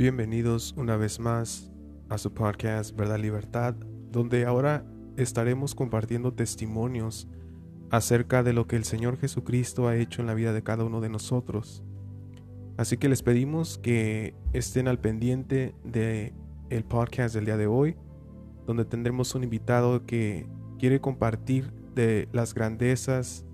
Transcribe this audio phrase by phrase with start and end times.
[0.00, 1.70] Bienvenidos una vez más
[2.08, 3.74] a su podcast Verdad Libertad,
[4.10, 4.82] donde ahora
[5.18, 7.28] estaremos compartiendo testimonios
[7.90, 11.02] acerca de lo que el Señor Jesucristo ha hecho en la vida de cada uno
[11.02, 11.84] de nosotros.
[12.78, 16.32] Así que les pedimos que estén al pendiente de
[16.70, 17.94] el podcast del día de hoy,
[18.66, 20.46] donde tendremos un invitado que
[20.78, 23.44] quiere compartir de las grandezas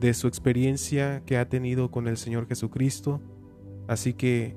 [0.00, 3.20] de su experiencia que ha tenido con el Señor Jesucristo.
[3.88, 4.56] Así que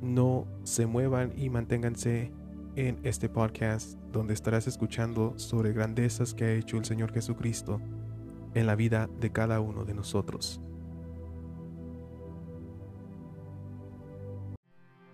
[0.00, 2.32] no se muevan y manténganse
[2.76, 7.80] en este podcast donde estarás escuchando sobre grandezas que ha hecho el Señor Jesucristo
[8.54, 10.60] en la vida de cada uno de nosotros.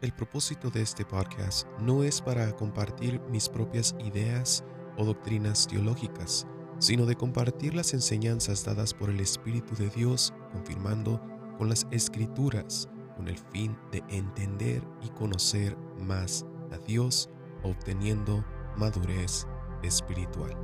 [0.00, 4.64] El propósito de este podcast no es para compartir mis propias ideas
[4.96, 6.44] o doctrinas teológicas,
[6.80, 11.20] sino de compartir las enseñanzas dadas por el Espíritu de Dios, confirmando
[11.56, 12.88] con las escrituras
[13.22, 17.30] con el fin de entender y conocer más a Dios,
[17.62, 18.44] obteniendo
[18.76, 19.46] madurez
[19.84, 20.56] espiritual.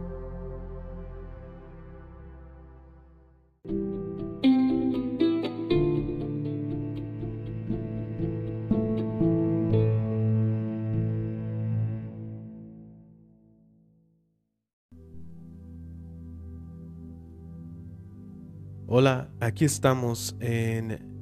[18.89, 21.18] Hola, aquí estamos en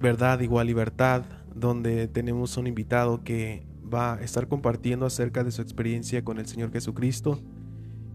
[0.00, 5.62] Verdad igual libertad, donde tenemos un invitado que va a estar compartiendo acerca de su
[5.62, 7.40] experiencia con el Señor Jesucristo.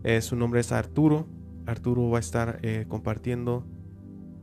[0.03, 1.27] Eh, su nombre es Arturo.
[1.65, 3.65] Arturo va a estar eh, compartiendo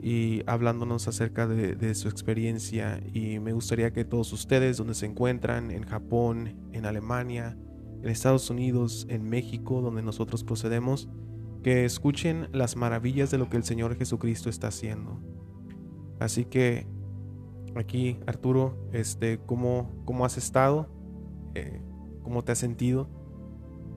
[0.03, 5.05] y hablándonos acerca de, de, su experiencia y me gustaría que todos ustedes donde se
[5.05, 7.59] encuentran, en Japón, en Alemania,
[8.03, 11.09] en Estados Unidos, en México, donde nosotros procedemos,
[11.63, 15.21] que escuchen las maravillas de lo que el Señor Jesucristo está haciendo.
[16.19, 16.87] Así que
[17.75, 20.89] aquí, Arturo, este, ¿cómo, cómo has estado?
[21.55, 21.81] Eh,
[22.23, 23.09] ¿Cómo te has sentido?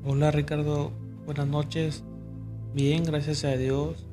[0.06, 0.92] Hola Ricardo,
[1.26, 2.04] buenas noches.
[2.74, 4.08] Bien, gracias a Dios.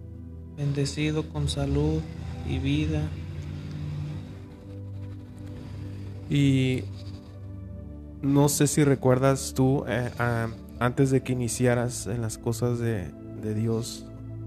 [0.57, 2.01] Bendecido con salud
[2.49, 3.03] y vida.
[6.29, 6.85] Y
[8.23, 10.11] no sé si recuerdas tú, eh,
[10.79, 13.11] antes de que iniciaras en las cosas de,
[13.43, 14.07] de, Dios,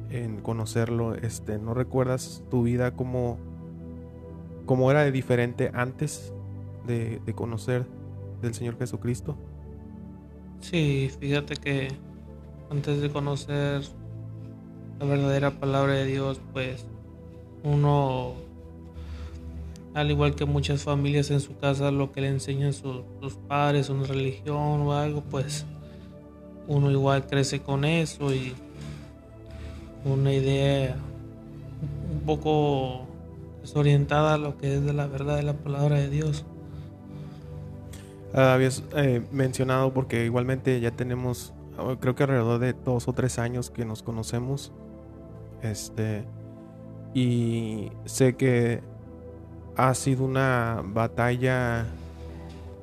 [0.09, 3.38] en conocerlo, este, ¿no recuerdas tu vida como
[4.66, 6.34] cómo era de diferente antes
[6.85, 7.85] de, conocer
[8.41, 9.38] del Señor Jesucristo?
[10.59, 11.90] Sí, fíjate que
[12.69, 13.81] antes de conocer
[15.00, 16.85] la verdadera palabra de Dios, pues
[17.63, 18.34] uno,
[19.94, 23.90] al igual que muchas familias en su casa, lo que le enseñan sus, sus padres,
[23.90, 25.66] una religión o algo, pues
[26.68, 28.53] uno igual crece con eso y
[30.06, 30.95] una idea
[32.13, 33.07] un poco
[33.75, 36.46] orientada a lo que es de la verdad de la palabra de Dios.
[38.34, 43.13] Ah, habías eh, mencionado porque igualmente ya tenemos ah, creo que alrededor de dos o
[43.13, 44.72] tres años que nos conocemos
[45.62, 46.25] este
[47.13, 48.81] y sé que
[49.75, 51.85] ha sido una batalla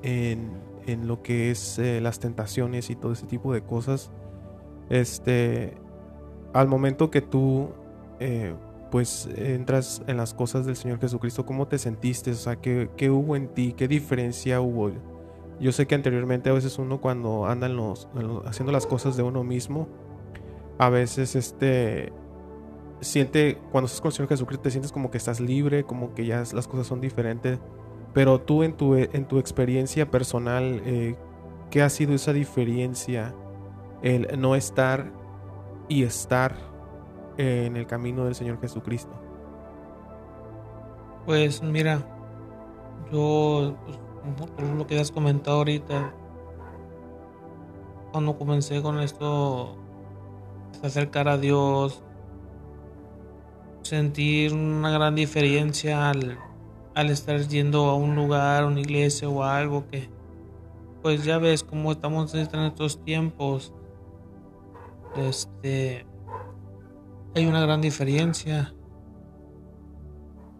[0.03, 0.51] en,
[0.87, 4.11] en lo que es eh, las tentaciones y todo ese tipo de cosas
[4.89, 5.75] este
[6.53, 7.71] al momento que tú
[8.21, 8.55] eh,
[8.91, 12.33] pues entras en las cosas del Señor Jesucristo, ¿cómo te sentiste?
[12.33, 13.73] O sea, ¿qué, qué hubo en ti?
[13.77, 14.91] ¿Qué diferencia hubo?
[15.61, 18.09] Yo sé que anteriormente a veces uno cuando anda los,
[18.47, 19.89] haciendo las cosas de uno mismo,
[20.79, 22.13] a veces este
[23.01, 26.27] siente, cuando estás con el Señor Jesucristo, te sientes como que estás libre, como que
[26.27, 27.59] ya las cosas son diferentes.
[28.13, 31.17] Pero tú en tu, en tu experiencia personal, eh,
[31.71, 33.35] ¿qué ha sido esa diferencia?
[34.03, 35.13] El no estar
[35.89, 36.57] y estar
[37.37, 39.13] en el camino del Señor Jesucristo?
[41.27, 42.03] Pues mira,
[43.13, 43.77] yo,
[44.57, 46.13] pues, lo que has comentado ahorita,
[48.13, 49.77] cuando comencé con esto,
[50.83, 52.03] acercar a Dios,
[53.83, 56.39] sentir una gran diferencia al,
[56.95, 60.09] al estar yendo a un lugar, una iglesia o algo que,
[61.03, 63.73] pues ya ves cómo estamos en estos tiempos,
[65.17, 66.07] este,
[67.35, 68.75] hay una gran diferencia.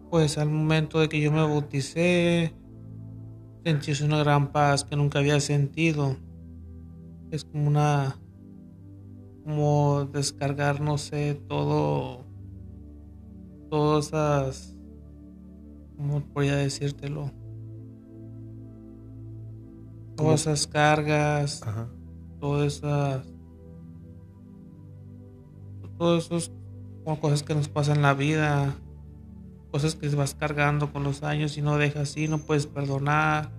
[0.09, 2.53] Pues al momento de que yo me bauticé,
[3.63, 6.17] sentí una gran paz que nunca había sentido.
[7.31, 8.19] Es como una,
[9.43, 12.25] como descargar, no sé, todo,
[13.69, 14.77] todas esas,
[15.95, 17.31] ¿cómo podría decírtelo?
[20.17, 21.61] Todas esas cargas,
[22.39, 23.33] todas esas,
[25.97, 26.51] todos esos
[27.03, 28.75] como cosas que nos pasan en la vida,
[29.71, 33.51] cosas que vas cargando con los años y no dejas así, no puedes perdonar,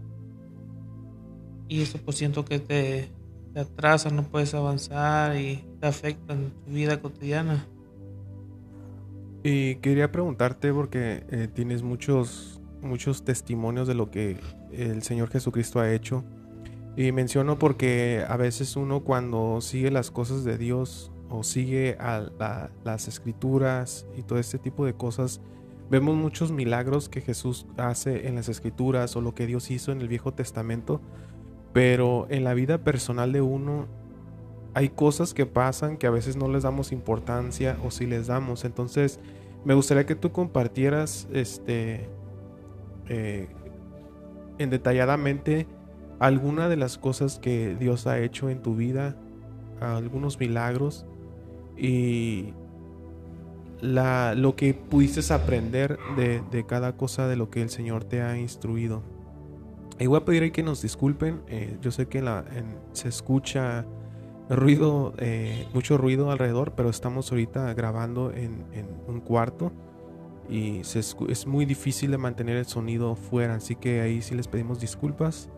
[1.69, 3.09] y eso pues siento que te,
[3.55, 7.67] te atrasa, no puedes avanzar y te afecta en tu vida cotidiana.
[9.43, 14.39] Y quería preguntarte porque eh, tienes muchos muchos testimonios de lo que
[14.73, 16.25] el Señor Jesucristo ha hecho.
[16.97, 22.29] Y menciono porque a veces uno cuando sigue las cosas de Dios o sigue a
[22.85, 25.41] las escrituras y todo este tipo de cosas,
[25.91, 30.01] vemos muchos milagros que Jesús hace en las escrituras o lo que Dios hizo en
[30.03, 31.01] el Viejo Testamento,
[31.73, 33.87] pero en la vida personal de uno
[34.75, 38.65] hay cosas que pasan que a veces no les damos importancia o si les damos.
[38.65, 39.19] Entonces,
[39.65, 42.09] me gustaría que tú compartieras este
[43.09, 43.49] eh,
[44.59, 45.67] en detalladamente
[46.19, 49.17] alguna de las cosas que Dios ha hecho en tu vida,
[49.81, 51.07] algunos milagros
[51.77, 52.55] y
[53.81, 58.39] la, lo que pudiste aprender de, cada cosa de lo que el Señor te ha
[58.39, 59.03] instruido.
[59.99, 62.45] Y voy a pedir que nos disculpen, eh, yo sé que la,
[62.93, 63.85] se escucha
[64.49, 69.73] ruido, eh, mucho ruido alrededor, pero estamos ahorita grabando en, en un cuarto
[70.49, 74.81] y es muy difícil de mantener el sonido fuera, así que ahí sí les pedimos
[74.81, 75.49] disculpas.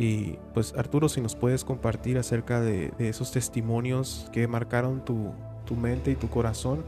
[0.00, 5.32] Y pues Arturo, si nos puedes compartir acerca de, esos testimonios que marcaron tu,
[5.66, 6.82] tu, mente y tu corazón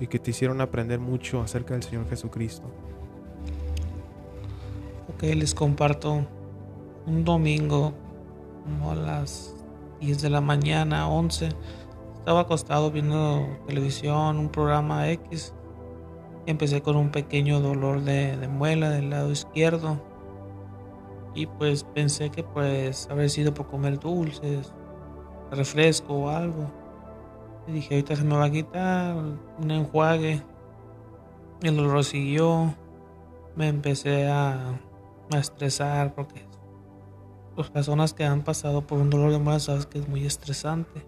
[0.00, 2.64] y que te hicieron aprender mucho acerca del Señor Jesucristo.
[5.14, 6.26] Ok, les comparto
[7.06, 7.92] un domingo
[8.64, 9.54] como a las
[10.00, 11.50] 10 de la mañana, 11.
[12.20, 15.52] Estaba acostado viendo televisión, un programa X
[16.46, 20.00] Empecé con un pequeño dolor de, muela del lado izquierdo.
[21.36, 24.72] Y pues pensé que pues haber sido por comer dulces,
[25.50, 26.72] refresco o algo.
[27.68, 30.42] Y dije, ahorita se me va a quitar un enjuague.
[31.60, 32.74] El dolor siguió.
[33.54, 34.80] Me empecé a,
[35.30, 36.46] a estresar porque
[37.54, 41.06] las personas que han pasado por un dolor de muela sabes que es muy estresante.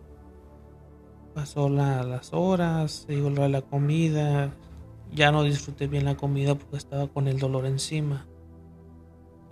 [1.35, 4.53] Pasó las horas, llegó la comida,
[5.11, 8.28] ya no disfruté bien la comida porque estaba con el dolor encima.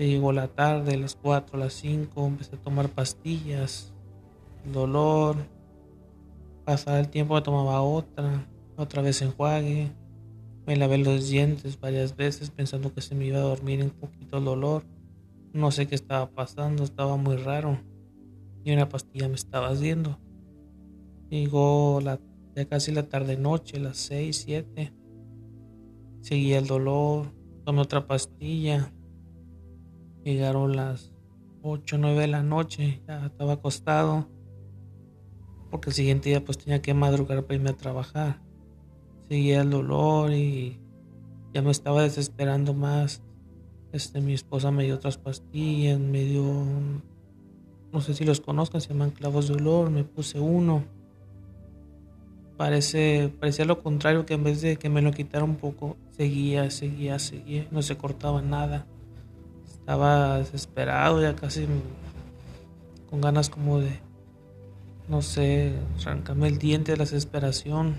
[0.04, 3.92] Llegó la tarde, las 4, las 5, empecé a tomar pastillas,
[4.72, 5.36] dolor.
[6.64, 8.46] Pasaba el tiempo tomaba otra,
[8.76, 9.92] otra vez enjuague.
[10.66, 14.38] Me lavé los dientes varias veces pensando que se me iba a dormir un poquito
[14.38, 14.82] el dolor.
[15.52, 17.78] No sé qué estaba pasando, estaba muy raro.
[18.64, 20.18] Y una pastilla me estaba haciendo.
[21.30, 22.18] Llegó la,
[22.54, 24.92] ya casi la tarde noche, las 6, 7
[26.26, 27.32] Seguía el dolor,
[27.64, 28.92] tomé otra pastilla.
[30.26, 31.12] Llegaron las
[31.62, 34.26] 8 o 9 de la noche, ya estaba acostado.
[35.70, 38.42] Porque el siguiente día pues tenía que madrugar para irme a trabajar.
[39.28, 40.80] Seguía el dolor y
[41.54, 43.22] ya me estaba desesperando más.
[43.92, 46.42] Este, mi esposa me dio otras pastillas, me dio,
[47.92, 50.82] no sé si los conozcan, se llaman clavos de olor, me puse uno.
[52.56, 56.68] Parece, parecía lo contrario, que en vez de que me lo quitara un poco, seguía,
[56.72, 58.88] seguía, seguía, no se cortaba nada.
[59.86, 61.64] Estaba desesperado, ya casi
[63.08, 64.00] con ganas como de,
[65.08, 67.94] no sé, arrancarme el diente de la desesperación.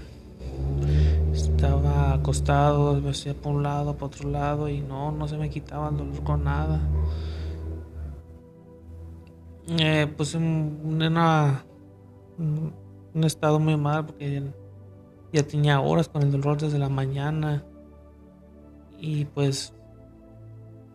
[1.32, 5.50] Estaba acostado, me hacía por un lado, por otro lado y no, no se me
[5.50, 6.82] quitaba el dolor con nada.
[9.80, 11.64] Eh, pues en una
[12.38, 14.44] un estado muy mal porque
[15.32, 17.64] ya tenía horas con el dolor desde la mañana
[19.00, 19.74] y pues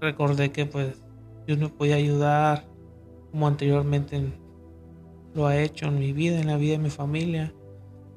[0.03, 1.03] recordé que pues
[1.47, 2.67] Dios me podía ayudar
[3.31, 4.33] como anteriormente
[5.35, 7.55] lo ha hecho en mi vida, en la vida de mi familia.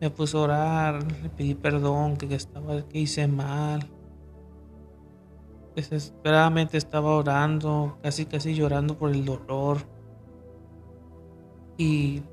[0.01, 3.89] Me puse a orar, le pedí perdón, que, estaba, que hice mal.
[5.75, 9.77] Desesperadamente estaba orando, casi casi llorando por el dolor.
[11.77, 12.23] Y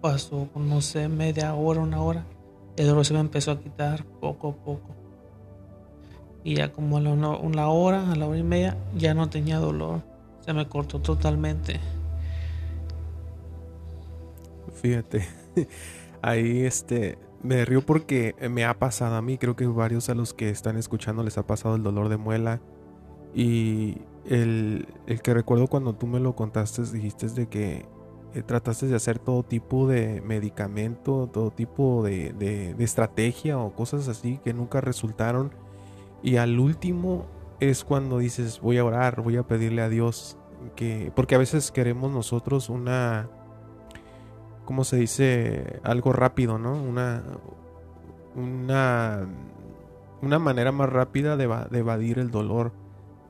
[0.00, 2.26] pasó, no sé, media hora, una hora,
[2.76, 4.97] el dolor se me empezó a quitar poco a poco.
[6.48, 9.58] Y ya como a la, una, hora, a la hora y media, ya no tenía
[9.58, 10.00] dolor.
[10.40, 11.78] Se me cortó totalmente.
[14.80, 15.28] Fíjate,
[16.22, 20.32] ahí este, me río porque me ha pasado a mí, creo que varios a los
[20.32, 22.62] que están escuchando les ha pasado el dolor de muela.
[23.34, 27.84] Y el, el que recuerdo cuando tú me lo contaste, dijiste de que
[28.34, 34.40] eh, trataste de hacer todo tipo de medicamento, todo tipo de, estrategia o cosas así
[34.42, 35.67] que nunca resultaron.
[36.22, 37.26] Y al último
[37.60, 40.36] es cuando dices, voy a orar, voy a pedirle a Dios
[40.76, 41.12] que...
[41.14, 43.28] Porque a veces queremos nosotros una...
[44.64, 45.80] ¿Cómo se dice?
[45.82, 46.72] Algo rápido, ¿no?
[46.72, 47.22] Una...
[48.34, 49.26] Una...
[50.20, 51.44] Una manera más rápida de,
[51.78, 52.72] evadir el dolor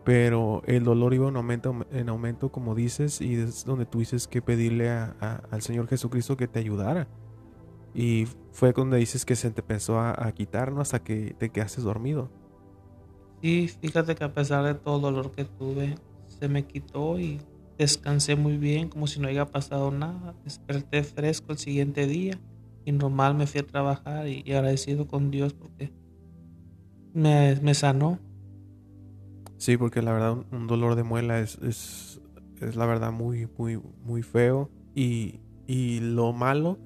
[0.05, 4.27] pero el dolor iba en aumento, en aumento como dices, y es donde tú dices
[4.27, 7.09] que pedirle al Señor Jesucristo que te ayudara.
[7.93, 11.83] Y fue cuando dices que se te empezó a, a quitar, Hasta que te quedaste
[11.83, 12.31] dormido.
[13.43, 15.95] Sí, fíjate que a pesar de todo el dolor que tuve,
[16.27, 17.41] se me quitó y
[17.79, 20.35] descansé muy bien, como si no haya pasado nada.
[20.45, 22.39] Desperté fresco el siguiente día
[22.85, 25.93] y normal me fui a trabajar y, agradecido con Dios porque
[27.15, 28.19] me, me, sanó.
[29.57, 32.21] Sí, porque la verdad un, dolor de muela es, es,
[32.61, 34.71] es, la verdad muy, muy, muy feo.
[34.95, 36.79] Y, y lo malo,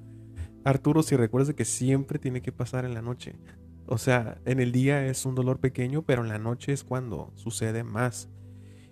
[0.63, 3.35] Arturo, si recuerdas que siempre tiene que pasar en la noche.
[3.85, 7.31] O sea, en el día es un dolor pequeño, pero en la noche es cuando
[7.35, 8.29] sucede más.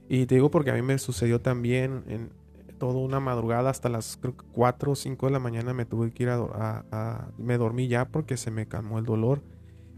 [0.10, 2.32] Y te digo porque a mí me sucedió también en
[2.78, 4.20] toda una madrugada hasta las
[4.52, 8.38] 4 o 5 de la mañana me tuve que ir a, me dormí ya porque
[8.38, 9.42] se me calmó el dolor.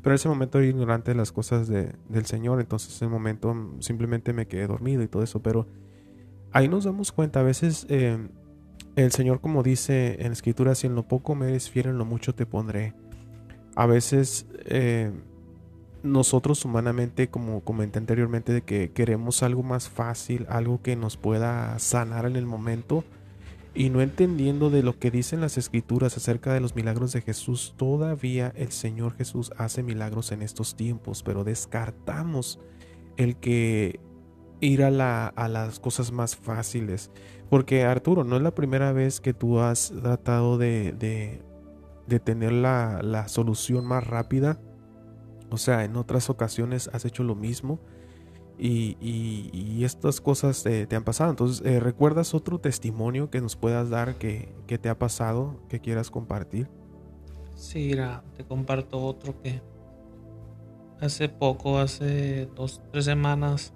[0.01, 3.55] Pero en ese momento era ignorante de las cosas del Señor, entonces en ese momento
[3.79, 5.41] simplemente me quedé dormido y todo eso.
[5.41, 5.65] Pero
[6.51, 8.17] ahí nos damos cuenta, a veces eh,
[8.97, 12.05] el Señor como dice en escritura, si en lo poco me eres fiel, en lo
[12.05, 12.93] mucho te pondré
[13.75, 15.11] a veces eh,
[16.03, 21.79] nosotros humanamente, como comenté anteriormente, de que queremos algo más fácil, algo que nos pueda
[21.79, 23.03] sanar en el momento,
[23.73, 27.73] y no entendiendo de lo que dicen las escrituras acerca de los milagros de Jesús,
[27.75, 32.59] todavía el Señor Jesús hace milagros en estos tiempos, pero descartamos
[33.17, 33.99] el que
[34.61, 37.09] ir a, la, las cosas más fáciles.
[37.49, 41.41] Porque Arturo, no es la primera vez que tú has tratado de
[42.07, 44.59] tener la, solución más rápida.
[45.49, 47.79] O sea, en otras ocasiones has hecho lo mismo
[48.57, 51.29] y, estas cosas te, han pasado.
[51.29, 56.09] Entonces, eh, ¿recuerdas otro testimonio que nos puedas dar que, te ha pasado, que quieras
[56.09, 56.69] compartir?
[57.55, 59.61] Sí, mira, te comparto otro que
[60.99, 63.73] hace poco, hace dos, tres semanas,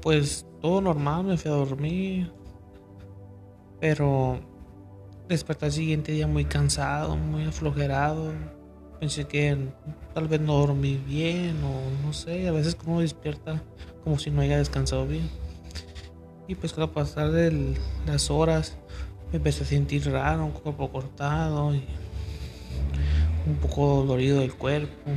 [0.00, 2.32] pues todo normal, me fui a dormir,
[3.80, 4.40] pero
[5.34, 8.32] desperté al siguiente día muy cansado, muy aflojerado.
[8.98, 9.56] Pensé que
[10.14, 13.62] tal vez no dormí bien o no sé, a veces como despierta
[14.04, 15.28] como si no haya descansado bien.
[16.48, 18.76] Y pues al pasar de las horas
[19.30, 21.84] me empecé a sentir raro, un cuerpo cortado y
[23.46, 25.10] un poco dolorido del cuerpo.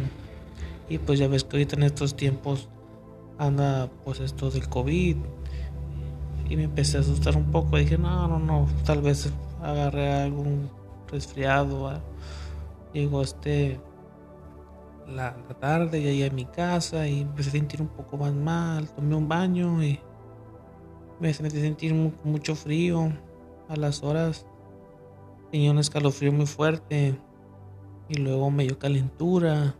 [0.89, 2.69] Y pues ya ves que ahorita en estos tiempos
[3.37, 5.17] anda pues esto del COVID.
[6.49, 7.77] Y me empecé a asustar un poco.
[7.77, 9.31] Dije, no, no, no, tal vez
[9.63, 10.69] agarré algún
[11.07, 12.01] resfriado.
[12.93, 13.79] Llegó este
[15.07, 18.89] la, tarde, y ahí a mi casa y empecé a sentir un poco más mal.
[18.89, 19.99] Tomé un baño y
[21.19, 23.11] me empecé sentir mucho frío.
[23.69, 24.45] A las horas
[25.51, 27.15] tenía un escalofrío muy fuerte
[28.09, 29.75] y luego me dio calentura.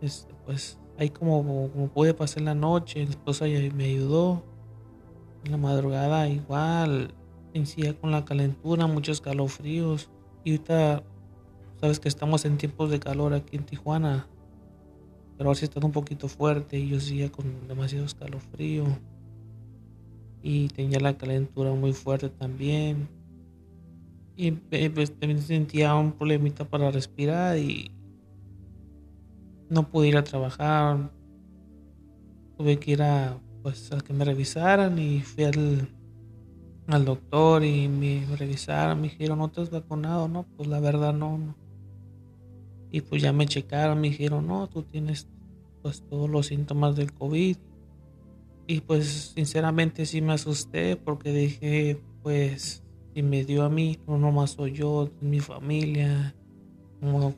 [0.00, 4.42] Este, pues ahí como, como pude pasar la noche, la esposa me ayudó.
[5.44, 7.12] En la madrugada igual
[7.54, 10.10] Incidía con la calentura, muchos calofríos.
[10.44, 11.02] Y ahorita,
[11.80, 14.26] sabes que estamos en tiempos de calor aquí en Tijuana.
[15.36, 18.84] Pero ahora sí está un poquito fuerte y yo seguía con demasiado escalofrío.
[20.42, 23.08] Y tenía la calentura muy fuerte también.
[24.36, 27.90] Y pues, también sentía un problemita para respirar y
[29.68, 31.10] no pude ir a trabajar.
[32.56, 35.88] Tuve que ir a, pues, a que me revisaran y fui al
[36.86, 40.28] al doctor y me revisaron, me dijeron, ¿no te has vacunado?
[40.28, 41.54] No, pues la verdad no, no.
[42.90, 45.28] Y pues ya me checaron, me dijeron, no, tú tienes
[45.82, 47.56] pues todos los síntomas del COVID.
[48.66, 52.82] Y pues sinceramente sí me asusté porque dije, pues
[53.14, 56.34] si me dio a mí, no nomás soy yo, mi familia,
[57.00, 57.34] como,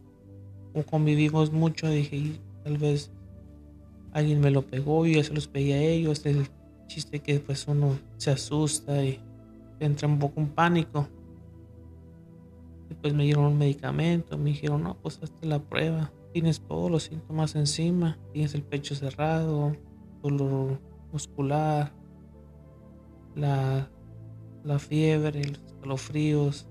[0.90, 3.10] convivimos mucho, dije, tal vez
[4.12, 6.46] alguien me lo pegó y yo se los pegué a ellos, el
[6.86, 9.20] chiste que pues uno se asusta y
[9.80, 11.08] entré un poco en pánico.
[12.88, 16.12] Después me dieron un medicamento, me dijeron, no, pues hazte la prueba.
[16.32, 19.76] Tienes todos los síntomas encima, tienes el pecho cerrado,
[20.22, 20.80] dolor
[21.12, 21.92] muscular,
[23.34, 23.88] la,
[24.64, 26.66] la fiebre, los escalofríos.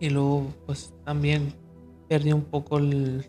[0.00, 1.54] Y luego pues también
[2.08, 3.24] perdí un poco el,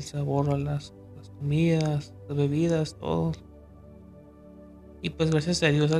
[0.00, 3.32] sabor a las, las comidas, las bebidas, todo.
[5.02, 5.92] Y pues gracias a Dios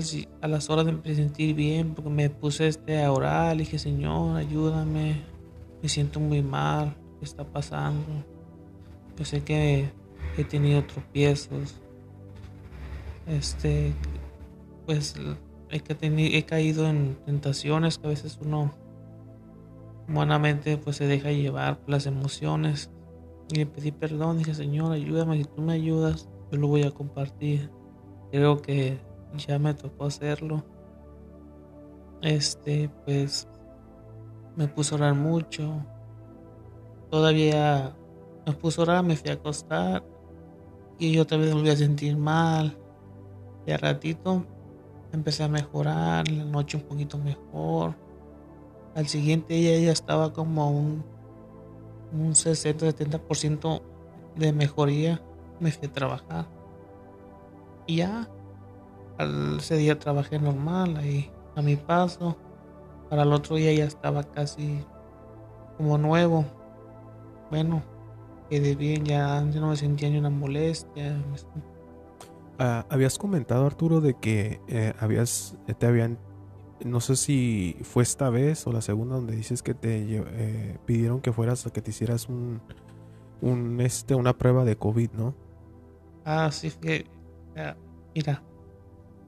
[0.43, 4.37] a las horas de me sentir bien, porque me puse este a orar, dije, Señor,
[4.37, 5.23] ayúdame,
[5.83, 8.07] me siento muy mal, ¿qué está pasando?
[9.17, 9.91] Yo sé que
[10.37, 11.77] he tenido tropiezos,
[13.27, 13.95] este,
[14.85, 15.15] pues
[15.71, 15.83] he,
[16.37, 18.71] he caído en tentaciones que a veces uno
[20.09, 22.91] humanamente pues se deja llevar por las emociones.
[23.53, 26.91] Y le pedí perdón, dije, Señor, ayúdame, si tú me ayudas, yo lo voy a
[26.91, 27.71] compartir.
[28.31, 28.99] Creo que
[29.37, 30.63] ya me tocó hacerlo.
[32.23, 33.49] Este, pues
[34.57, 35.85] me puso a orar mucho.
[37.11, 37.95] Todavía
[38.47, 40.05] me puso a orar, me fui a acostar
[40.99, 42.77] y yo también me volví a sentir mal.
[43.67, 44.45] Y a ratito
[45.13, 47.95] empecé a mejorar, la noche un poquito mejor.
[48.95, 51.05] Al siguiente día ya estaba como un,
[52.13, 53.83] un 60-70%
[54.37, 55.23] de mejoría.
[55.59, 56.60] Me fui a trabajar.
[57.91, 58.29] Y ya,
[59.19, 62.37] al ese día trabajé normal, ahí a mi paso.
[63.09, 64.85] Para el otro día ya estaba casi
[65.77, 66.45] como nuevo.
[67.51, 67.83] Bueno,
[68.49, 71.21] quedé bien, ya, no me sentía ni una molestia.
[72.61, 76.17] Ah, habías comentado, Arturo, de que eh, habías, te habían,
[76.85, 81.21] no sé si fue esta vez o la segunda donde dices que te eh, pidieron
[81.21, 82.61] que fueras, que te hicieras un,
[83.41, 85.35] un, este, una prueba de COVID, ¿no?
[86.25, 87.05] Ah, sí, que,
[88.15, 88.43] mira,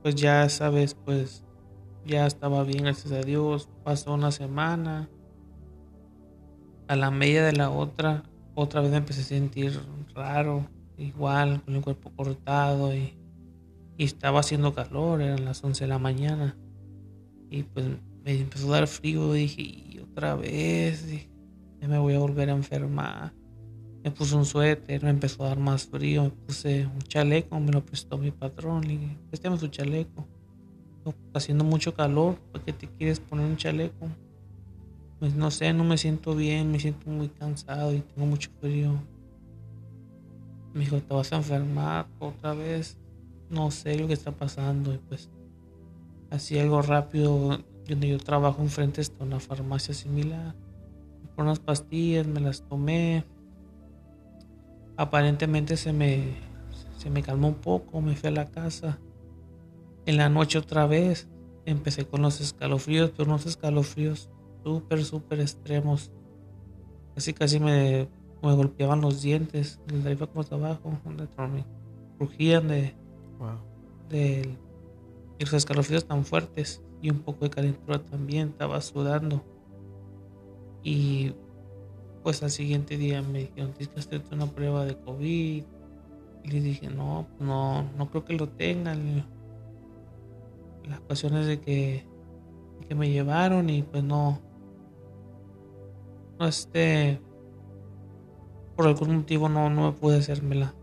[0.02, 1.44] pues ya sabes, pues
[2.04, 3.68] ya estaba bien, gracias a Dios.
[3.84, 5.08] Pasó una semana.
[6.88, 8.24] A la media de la otra,
[8.54, 9.80] otra vez me empecé a sentir
[10.14, 10.66] raro,
[10.98, 13.18] igual, con el cuerpo cortado y,
[13.98, 16.56] estaba haciendo calor, eran las 11 de la mañana.
[17.50, 17.86] Y pues
[18.24, 21.06] me empezó a dar frío, dije, y otra vez,
[21.80, 23.32] ya me voy a volver a enfermar.
[24.04, 27.70] Me puse un suéter, me empezó a dar más frío, me puse un chaleco, me
[27.70, 30.26] lo prestó mi patrón, le dije, préstame su chaleco.
[31.04, 34.08] Está haciendo mucho calor, ¿para qué te quieres poner un chaleco?
[35.18, 38.92] Pues no sé, no me siento bien, me siento muy cansado y tengo mucho frío.
[40.74, 42.96] Me dijo, te vas a enfermar otra vez.
[43.50, 44.92] No sé lo que está pasando.
[44.92, 45.30] Y pues,
[46.30, 47.60] así algo rápido.
[47.88, 50.54] Donde yo trabajo enfrente está una farmacia similar.
[51.36, 53.24] Por unas pastillas, me las tomé
[55.02, 56.36] aparentemente se me,
[56.96, 58.98] se me calmó un poco, me fui a la casa.
[60.06, 61.28] En la noche otra vez
[61.66, 64.30] empecé con los escalofríos, pero unos escalofríos
[64.64, 66.12] súper, súper extremos.
[67.14, 68.08] Casi, casi me,
[68.42, 71.64] me golpeaban los dientes, de arriba como de abajo, donde me
[72.16, 72.94] crujían de,
[74.08, 74.56] de,
[75.38, 79.42] los escalofríos tan fuertes y un poco de calentura también, estaba sudando.
[80.84, 81.34] Y
[82.22, 85.64] pues al siguiente día me dijeron, tienes que hacerte una prueba de COVID.
[86.44, 89.26] Y le dije, no, no, no creo que lo tengan.
[90.88, 92.04] Las ocasiones de que,
[92.88, 94.40] que me llevaron y pues no,
[96.38, 97.20] no este,
[98.76, 100.74] por algún motivo no, no me pude hacérmela.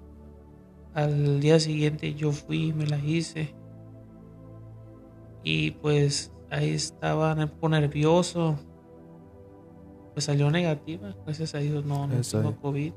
[0.94, 3.54] Al día siguiente yo fui me la hice.
[5.44, 8.60] Y pues ahí estaba un poco nervioso
[10.20, 12.92] pues salió negativa, gracias a Dios no, no tengo COVID.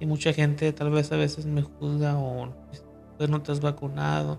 [0.00, 2.48] Y mucha gente tal vez a veces me juzga o
[3.18, 4.38] pues no te has vacunado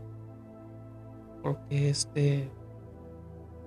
[1.43, 2.49] porque este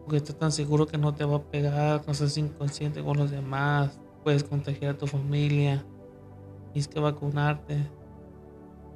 [0.04, 3.30] porque estás tan seguro que no te va a pegar, no seas inconsciente con los
[3.30, 5.84] demás, puedes contagiar a tu familia,
[6.72, 7.88] tienes que vacunarte.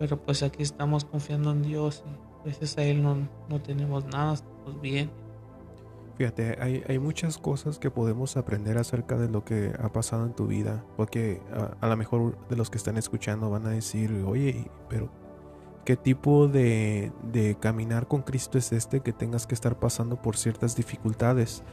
[0.00, 4.34] Pero pues aquí estamos confiando en Dios y gracias a Él no, no tenemos nada,
[4.34, 5.12] estamos bien.
[6.16, 10.46] Fíjate, hay, muchas cosas que podemos aprender acerca de lo que ha pasado en tu
[10.46, 11.42] vida, porque
[11.80, 15.10] a, lo mejor de los que están escuchando van a decir, oye, pero
[15.84, 20.36] ¿qué tipo de, de, caminar con Cristo es este que tengas que estar pasando por
[20.36, 21.64] ciertas dificultades?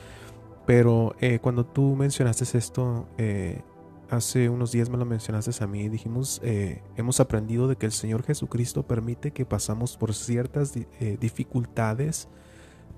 [0.66, 3.62] Pero eh, cuando tú mencionaste esto, eh,
[4.10, 7.92] hace unos días me lo mencionaste a mí, dijimos, eh, hemos aprendido de que el
[7.92, 10.74] Señor Jesucristo permite que pasamos por ciertas
[11.20, 12.28] dificultades,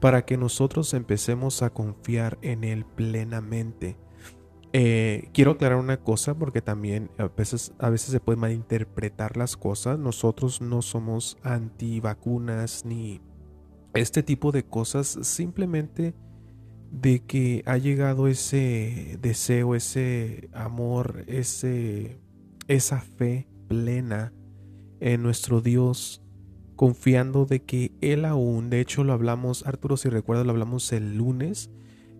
[0.04, 3.96] para que nosotros empecemos a confiar en Él plenamente.
[4.74, 9.56] Eh, quiero aclarar una cosa porque también a veces, a veces se pueden malinterpretar las
[9.56, 9.98] cosas.
[9.98, 13.22] Nosotros no somos antivacunas ni
[13.94, 15.08] este tipo de cosas.
[15.22, 16.14] Simplemente
[16.92, 22.20] de que ha llegado ese deseo, ese amor, ese,
[22.68, 24.34] esa fe plena
[25.00, 26.23] en nuestro Dios
[26.76, 31.18] confiando de que Él aún, de hecho lo hablamos, Arturo, si recuerdas, lo hablamos el
[31.18, 31.70] lunes,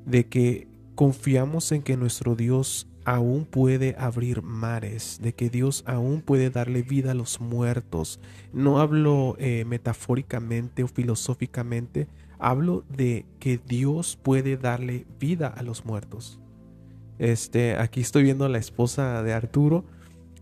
[0.06, 6.22] de que confiamos en que nuestro Dios aún puede abrir mares, de que Dios aún
[6.22, 8.20] puede darle vida a los muertos.
[8.54, 12.08] No hablo eh, metafóricamente o filosóficamente,
[12.40, 16.40] hablo de que Dios puede darle vida a los muertos.
[17.20, 19.86] Este, aquí estoy viendo a la esposa de Arturo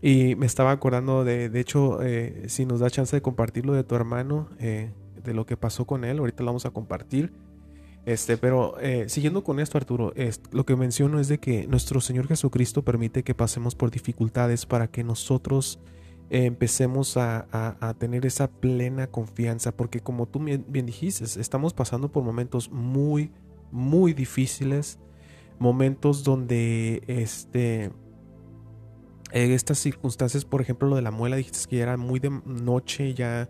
[0.02, 3.84] y me estaba acordando de, de hecho, eh, si nos da chance de compartirlo de
[3.84, 4.90] tu hermano, eh,
[5.22, 7.32] de lo que pasó con él, ahorita lo vamos a compartir.
[8.04, 10.12] Este, pero eh, siguiendo con esto, Arturo,
[10.50, 14.88] lo que menciono es de que nuestro Señor Jesucristo permite que pasemos por dificultades para
[14.88, 15.78] que nosotros
[16.30, 22.72] empecemos a, tener esa plena confianza, porque como tú bien, dijiste, estamos pasando por momentos
[22.72, 23.30] muy,
[23.70, 24.98] muy difíciles,
[25.60, 27.92] momentos donde este,
[29.32, 33.14] estas circunstancias, por ejemplo, lo de la muela, dijiste que ya era muy de noche,
[33.14, 33.48] ya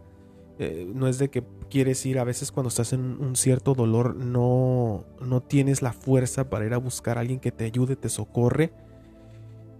[0.58, 4.14] eh, no es de que quieres ir, a veces cuando estás en un cierto dolor
[4.14, 8.08] no, no tienes la fuerza para ir a buscar a alguien que te ayude, te
[8.08, 8.72] socorre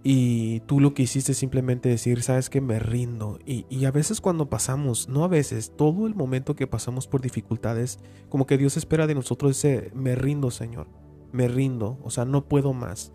[0.05, 3.39] y tú lo que hiciste es simplemente decir, sabes que me rindo.
[3.47, 8.01] Y, a veces cuando pasamos, no a veces, todo el momento que pasamos por dificultades,
[8.29, 10.89] como que Dios espera de nosotros ese, me rindo Señor,
[11.31, 13.13] me rindo, o sea, no puedo más.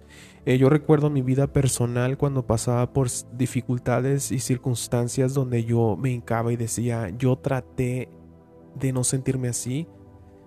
[0.48, 6.10] Eh, yo recuerdo mi vida personal cuando pasaba por dificultades y circunstancias donde yo me
[6.10, 8.08] hincaba y decía, yo traté
[8.74, 9.90] de no sentirme así,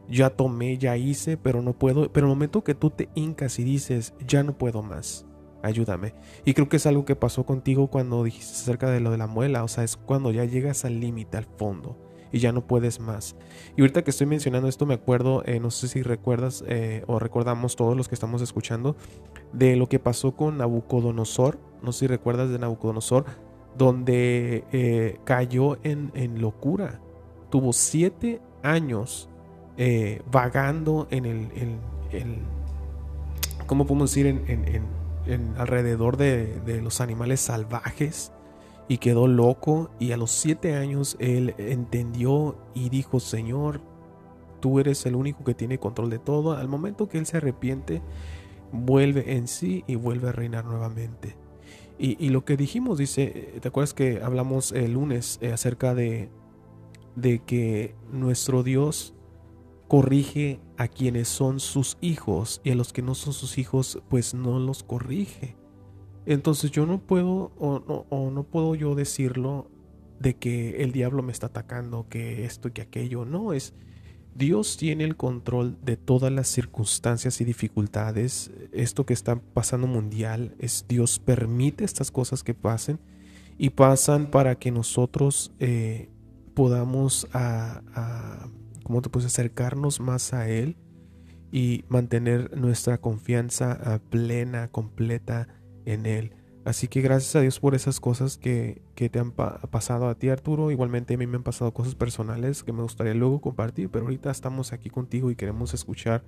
[0.08, 2.10] ya tomé, ya hice, pero no puedo.
[2.10, 5.26] Pero el momento que tú te hincas y dices, ya no puedo más
[5.62, 6.14] ayúdame.
[6.46, 9.26] Y creo que es algo que pasó contigo cuando dijiste acerca de lo de la
[9.26, 11.98] muela, o sea, es cuando ya llegas al límite, al fondo,
[12.32, 13.36] y ya no puedes más.
[13.76, 17.18] Y ahorita que estoy mencionando esto, me acuerdo, eh, no sé si recuerdas eh, o
[17.18, 18.96] recordamos todos los que estamos escuchando,
[19.52, 23.24] de lo que pasó con Nabucodonosor, no sé si recuerdas de Nabucodonosor,
[23.76, 27.00] donde eh, cayó en, locura.
[27.50, 29.28] Tuvo siete años
[30.30, 31.48] vagando en el,
[33.66, 34.26] ¿cómo podemos decir?
[35.26, 38.32] en alrededor de, los animales salvajes
[38.90, 43.80] y quedó loco y a los siete años él entendió y dijo, Señor,
[44.58, 46.54] tú eres el único que tiene control de todo.
[46.54, 48.02] Al momento que él se arrepiente,
[48.72, 51.36] vuelve en sí y vuelve a reinar nuevamente.
[52.00, 56.30] Y, lo que dijimos, dice, ¿te acuerdas que hablamos el lunes eh, acerca de,
[57.14, 59.14] de que nuestro Dios
[59.86, 64.34] corrige a quienes son sus hijos y a los que no son sus hijos pues
[64.34, 65.59] no los corrige.
[66.30, 69.68] Entonces yo no puedo o no, puedo yo decirlo
[70.20, 73.24] de que el diablo me está atacando, que esto y que aquello.
[73.24, 73.74] No, es
[74.36, 78.52] Dios tiene el control de todas las circunstancias y dificultades.
[78.70, 83.00] Esto que está pasando mundial es Dios permite estas cosas que pasen
[83.58, 86.10] y pasan para que nosotros eh,
[86.54, 87.82] podamos a,
[89.02, 90.76] te puedes acercarnos más a Él
[91.50, 95.48] y mantener nuestra confianza ah, plena, completa
[95.84, 96.34] en Él.
[96.64, 100.70] Así que gracias a Dios por esas cosas que, te han pasado a ti, Arturo.
[100.70, 104.30] Igualmente a mí me han pasado cosas personales que me gustaría luego compartir, pero ahorita
[104.30, 106.22] estamos aquí contigo y queremos escuchar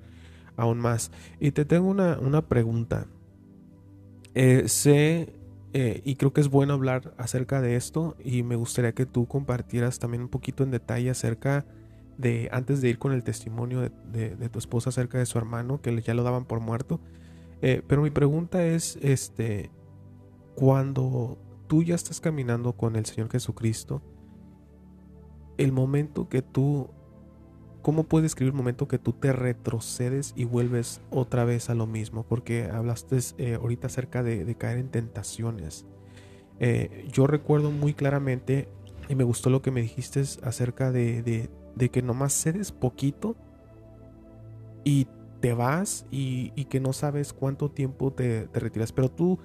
[0.56, 1.10] aún más.
[1.38, 3.06] Y te tengo una, pregunta.
[4.34, 5.34] Eh, sé,
[5.74, 9.26] eh, y creo que es bueno hablar acerca de esto, y me gustaría que tú
[9.26, 11.66] compartieras también un poquito en detalle acerca
[12.16, 16.00] de antes de ir con el testimonio de, tu esposa acerca de su hermano, que
[16.00, 17.00] ya lo daban por muerto.
[17.62, 19.70] Eh, pero mi pregunta es, este,
[20.56, 24.02] cuando tú ya estás caminando con el Señor Jesucristo,
[25.58, 26.90] el momento que tú,
[27.80, 31.86] ¿cómo puedes escribir el momento que tú te retrocedes y vuelves otra vez a lo
[31.86, 32.24] mismo?
[32.24, 35.86] Porque hablaste eh, ahorita acerca de, caer en tentaciones.
[36.58, 38.68] Eh, yo recuerdo muy claramente,
[39.08, 43.36] y me gustó lo que me dijiste acerca de, de que nomás cedes poquito
[44.84, 45.06] y
[45.42, 48.92] te vas y, que no sabes cuánto tiempo te, retiras.
[48.92, 49.40] Pero tú,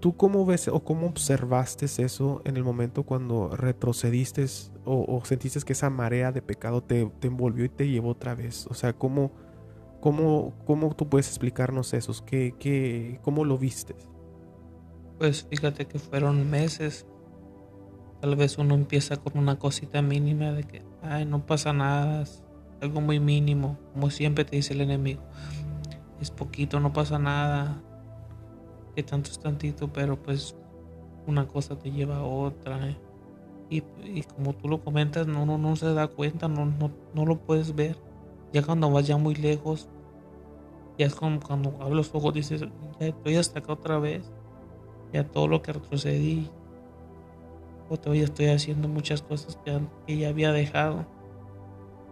[0.00, 4.44] tú cómo ves o cómo observaste eso en el momento cuando retrocediste
[4.84, 8.66] o, sentiste que esa marea de pecado te, envolvió y te llevó otra vez.
[8.66, 9.30] O sea, ¿cómo,
[10.00, 12.12] cómo, cómo tú puedes explicarnos eso?
[12.26, 13.94] ¿Qué, ¿Cómo lo viste?
[15.18, 17.06] Pues fíjate que fueron meses
[18.20, 22.24] Tal vez uno empieza con una cosita mínima de que, ay, no pasa nada,
[22.80, 25.20] algo muy mínimo, como siempre te dice el enemigo.
[26.20, 27.82] Es poquito, no pasa nada,
[28.94, 30.56] que tanto es tantito, pero pues
[31.26, 32.88] una cosa te lleva a otra.
[32.88, 32.96] ¿eh?
[33.70, 33.82] Y,
[34.22, 37.74] como tú lo comentas, no, no, no se da cuenta, no, no, no lo puedes
[37.74, 37.96] ver.
[38.52, 39.88] Ya cuando vas ya muy lejos,
[40.98, 42.64] ya es como cuando abres los ojos dices,
[42.98, 44.30] ya estoy hasta acá otra vez.
[45.12, 46.48] Ya todo lo que retrocedí,
[47.96, 49.58] todavía estoy haciendo muchas cosas
[50.06, 51.06] que, ya había dejado.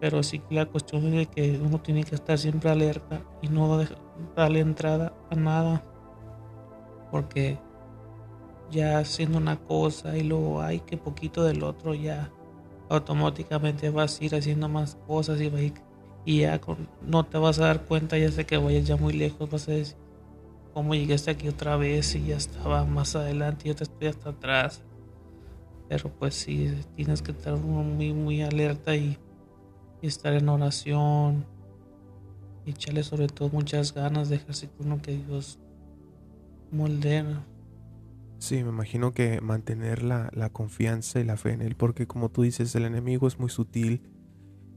[0.01, 3.85] Pero sí que la cuestión es que uno tiene que estar siempre alerta y no
[4.37, 5.83] darle entrada a nada.
[7.11, 7.59] Porque
[8.71, 12.31] ya haciendo una cosa y luego hay que poquito del otro ya
[12.89, 15.73] automáticamente vas a ir haciendo más cosas y,
[16.25, 16.61] y ya
[17.03, 19.73] no te vas a dar cuenta, ya sé que vayas ya muy lejos, vas a
[19.73, 19.97] decir,
[20.73, 24.31] ¿cómo llegaste aquí otra vez y ya estaba más adelante y yo te estoy hasta
[24.31, 24.83] atrás?
[25.89, 29.19] Pero pues sí, tienes que estar muy, muy alerta y,
[30.07, 31.45] estar en oración.
[32.65, 35.59] Y echarle sobre todo muchas ganas, de ejercicio uno que Dios
[36.71, 37.45] moldea
[38.39, 42.31] Sí, me imagino que mantener la, la, confianza y la fe en Él, porque como
[42.31, 44.01] tú dices, el enemigo es muy sutil.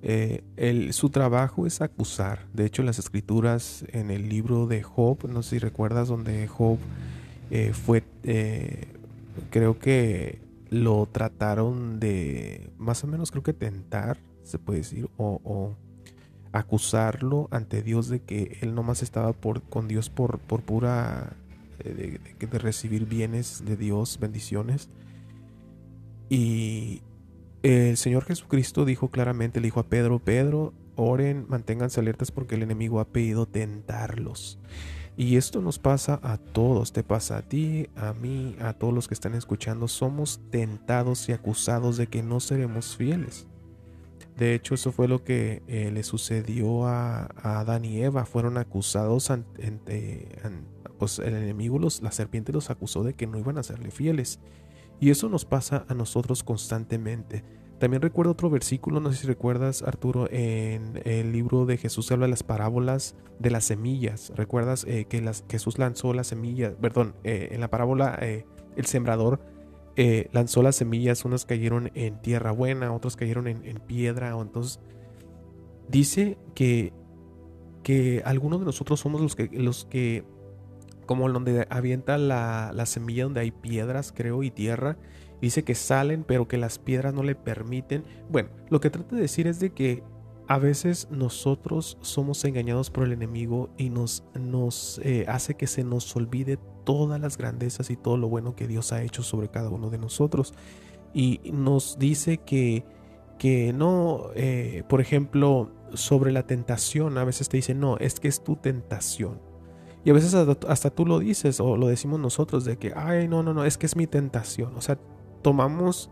[0.02, 2.48] Eh, su trabajo es acusar.
[2.54, 6.80] De hecho, las escrituras en el libro de Job, no sé si recuerdas, donde Job
[7.52, 8.88] eh, fue, eh,
[9.52, 14.18] creo que lo trataron de, más o menos creo que tentar,
[14.52, 15.76] se puede decir, o,
[16.54, 21.38] acusarlo ante Dios de que él nomás estaba por, con Dios por, por pura
[21.82, 24.90] de, de, recibir bienes de Dios, bendiciones.
[26.30, 27.02] Y
[27.64, 32.64] el Señor Jesucristo dijo claramente, le dijo a Pedro, Pedro, oren, manténganse alertas porque el
[32.64, 34.60] enemigo ha pedido tentarlos.
[35.18, 39.08] Y esto nos pasa a todos, te pasa a ti, a mí, a todos los
[39.08, 39.88] que están escuchando.
[39.88, 43.46] Somos tentados y acusados de que no seremos fieles.
[44.38, 48.26] De hecho, eso fue lo que eh, le sucedió a, Adán y Eva.
[48.26, 50.30] Fueron acusados ante,
[50.98, 54.39] pues el enemigo, los, la serpiente los acusó de que no iban a serle fieles.
[55.00, 57.44] Y eso nos pasa a nosotros constantemente.
[57.82, 62.28] También recuerdo otro versículo, no sé si recuerdas, Arturo, en el libro de Jesús habla
[62.28, 64.32] de las parábolas de las semillas.
[64.36, 66.76] ¿Recuerdas eh, que las, Jesús lanzó las semillas?
[66.80, 69.39] Perdón, eh, en la parábola eh, el sembrador
[70.32, 74.36] lanzó las semillas, unas cayeron en tierra buena, otras cayeron en, piedra.
[74.36, 74.80] O entonces
[75.90, 76.94] dice que,
[77.84, 80.24] que algunos de nosotros somos los que, los que
[81.12, 84.98] como donde avienta la, semilla donde hay piedras, creo, y tierra.
[85.42, 88.06] Dice que salen, pero que las piedras no le permiten.
[88.30, 90.04] Bueno, lo que trata de decir es de que
[90.52, 94.22] a veces nosotros somos engañados por el enemigo y nos,
[95.02, 98.92] eh, hace que se nos olvide todas las grandezas y todo lo bueno que Dios
[98.92, 100.54] ha hecho sobre cada uno de nosotros.
[101.14, 102.84] Y nos dice que,
[103.40, 108.28] que no, eh, por ejemplo, sobre la tentación, a veces te dice, no, es que
[108.28, 109.40] es tu tentación.
[110.04, 113.42] Y a veces hasta, tú lo dices o lo decimos nosotros de que, ay, no,
[113.42, 114.76] no, no, es que es mi tentación.
[114.76, 115.00] O sea,
[115.44, 116.12] tomamos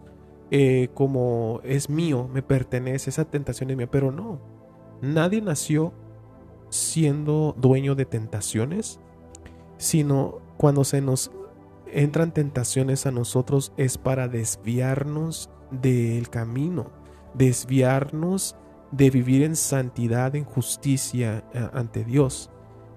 [0.51, 4.39] eh, como es mío, me pertenece, esa tentación es mía, pero no.
[5.01, 5.93] Nadie nació
[6.69, 8.99] siendo dueño de tentaciones,
[9.77, 11.31] sino cuando se nos
[11.91, 16.91] entran tentaciones a nosotros es para desviarnos del camino,
[17.33, 18.55] desviarnos
[18.91, 22.49] de vivir en santidad, en justicia eh, ante Dios.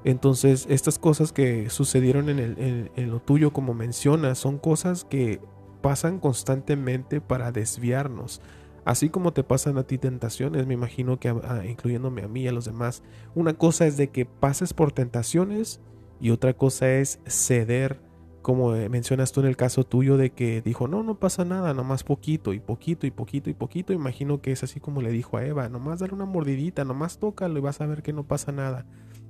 [0.04, 5.40] Entonces, estas cosas que sucedieron en, lo tuyo, como mencionas, son cosas que
[5.82, 8.40] pasan constantemente para desviarnos.
[8.84, 11.32] Así como te pasan a ti tentaciones, me imagino que
[11.68, 13.02] incluyéndome a mí y a los demás.
[13.34, 15.80] Una cosa es de que pases por tentaciones
[16.20, 18.00] y otra cosa es ceder,
[18.42, 21.74] como eh, mencionas tú en el caso tuyo de que dijo, no, no pasa nada,
[21.74, 23.92] nomás poquito y poquito y poquito y poquito.
[23.92, 27.58] Imagino que es así como le dijo a Eva, nomás dale una mordidita, nomás tócalo
[27.58, 28.86] y vas a ver que no pasa nada.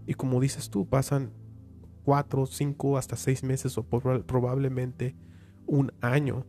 [0.07, 1.31] Y como dices tú, pasan
[2.05, 5.15] cuatro, cinco, hasta seis meses o probablemente
[5.67, 6.47] un año.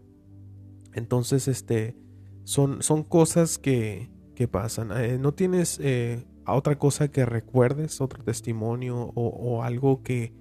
[0.93, 1.95] Entonces, este,
[2.43, 4.91] son, son cosas que, que pasan.
[4.95, 10.33] Eh, no tienes eh, otra cosa que recuerdes, otro testimonio o, algo que,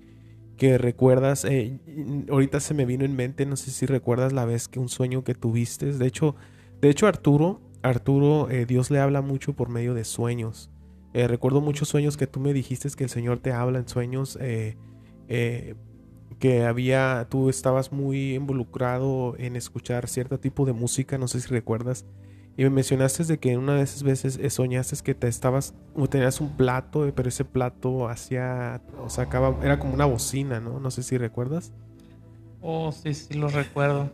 [0.56, 1.44] que recuerdas.
[1.44, 1.80] Eh,
[2.30, 5.24] ahorita se me vino en mente, no sé si recuerdas la vez que un sueño
[5.24, 5.92] que tuviste.
[5.92, 6.34] De hecho,
[6.80, 10.70] de hecho Arturo, Arturo, Dios le habla mucho por medio de sueños.
[11.14, 14.38] Recuerdo muchos sueños que tú me dijiste que el Señor te habla en sueños.
[16.42, 21.28] Eh, eh, que había, tú estabas muy involucrado en escuchar cierto tipo de música, no
[21.28, 22.04] sé si recuerdas,
[22.56, 26.40] y me mencionaste de que una de esas veces soñaste que te estabas, o tenías
[26.40, 30.80] un plato, pero ese plato hacía, o era como una bocina, ¿no?
[30.80, 31.72] No sé si recuerdas.
[32.60, 34.10] Oh, sí, sí, lo recuerdo.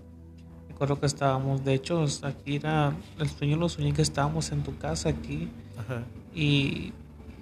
[0.68, 4.76] Recuerdo que estábamos, de hecho, aquí era, el sueño lo soñé que estábamos en tu
[4.78, 5.48] casa aquí.
[5.76, 6.04] Ajá.
[6.32, 6.92] Y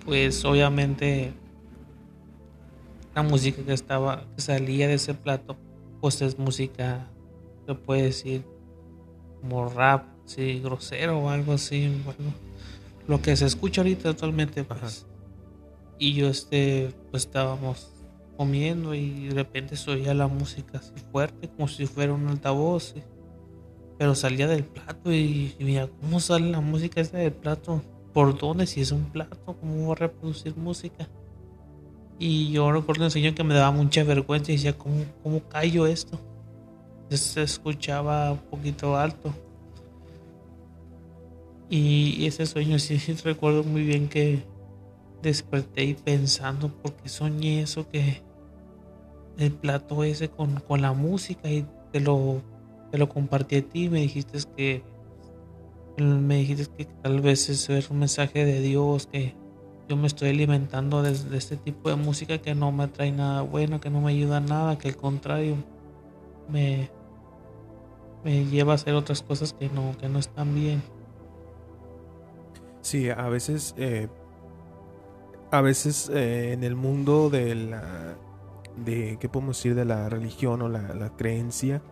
[0.06, 1.34] pues obviamente
[3.16, 5.56] la música que estaba, que salía de ese plato,
[6.00, 7.10] pues es música,
[7.66, 8.44] se puede decir,
[9.40, 12.32] como rap, sí, grosero o algo así, bueno,
[13.08, 15.06] lo que se escucha ahorita actualmente, pues.
[15.98, 17.90] Y yo este, pues estábamos
[18.36, 22.94] comiendo y de repente se oía la música así fuerte, como si fuera un altavoz.
[23.98, 27.82] Pero salía del plato y, y mira, ¿cómo sale la música esta del plato?
[28.16, 31.06] por dónde, si es un plato, cómo voy a reproducir música.
[32.18, 35.86] Y yo recuerdo un señor que me daba mucha vergüenza y decía, ¿cómo, cómo callo
[35.86, 36.18] esto?
[37.10, 39.32] Se escuchaba un poquito alto.
[41.68, 44.42] Y ese sueño sí, recuerdo muy bien que
[45.22, 48.22] desperté y pensando porque soñé eso que
[49.38, 52.40] el plato ese con, con la música y te lo,
[52.90, 54.82] te lo compartí a ti me dijiste que
[55.98, 59.34] me dijiste que tal vez es un mensaje de Dios, que
[59.88, 63.80] yo me estoy alimentando de, este tipo de música que no me trae nada bueno,
[63.80, 65.56] que no me ayuda a nada, que al contrario,
[66.48, 66.90] me,
[68.24, 70.82] me lleva a hacer otras cosas que no, que no están bien.
[72.80, 74.08] Sí, a veces, eh,
[75.50, 78.16] a veces eh, en el mundo de la,
[78.84, 79.74] de, ¿qué podemos decir?
[79.74, 81.82] De la religión o la creencia,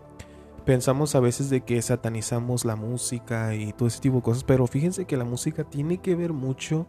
[0.64, 4.66] pensamos a veces de que satanizamos la música y todo ese tipo de cosas, pero
[4.66, 6.86] fíjense que la música tiene que ver mucho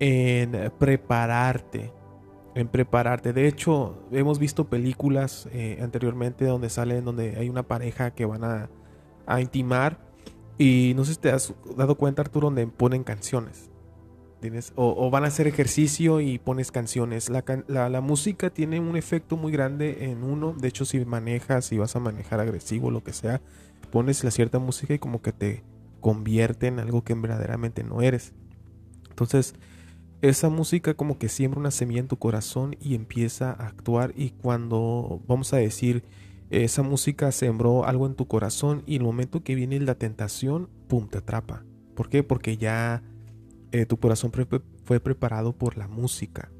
[0.00, 1.92] en prepararte,
[2.54, 3.32] en prepararte.
[3.32, 8.44] De hecho, hemos visto películas eh, anteriormente donde salen, donde hay una pareja que van
[8.44, 8.70] a,
[9.26, 9.98] a, intimar
[10.58, 13.70] y no sé si te has dado cuenta, Arturo, donde ponen canciones.
[14.76, 17.28] O, van a hacer ejercicio y pones canciones.
[17.28, 20.54] La, la, música tiene un efecto muy grande en uno.
[20.56, 23.40] De hecho, si manejas, si vas a manejar agresivo, lo que sea,
[23.90, 25.64] pones la cierta música y como que te
[26.00, 28.32] convierte en algo que verdaderamente no eres.
[29.10, 29.54] Entonces,
[30.22, 34.12] esa música como que siembra una semilla en tu corazón y empieza a actuar.
[34.16, 36.04] Y cuando, vamos a decir,
[36.50, 41.08] esa música sembró algo en tu corazón y el momento que viene la tentación, ¡pum!,
[41.08, 41.64] te atrapa.
[41.94, 42.22] ¿Por qué?
[42.22, 43.02] Porque ya
[43.72, 44.32] eh, tu corazón
[44.84, 46.50] fue preparado por la música.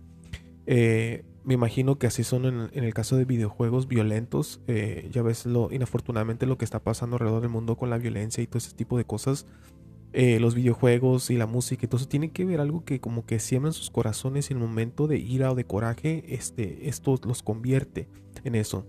[0.66, 4.61] Eh, me imagino que así son en, el caso de videojuegos violentos.
[4.66, 8.42] Eh, ya ves lo inafortunadamente lo que está pasando alrededor del mundo con la violencia
[8.42, 9.47] y todo ese tipo de cosas.
[10.12, 13.38] Los videojuegos y la música y todo eso tiene que ver algo que como que
[13.38, 17.21] siembra en sus corazones y en el momento de ira o de coraje, este, esto
[17.25, 18.09] los convierte
[18.44, 18.87] en eso.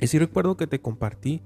[0.00, 1.42] Y sí recuerdo que te compartí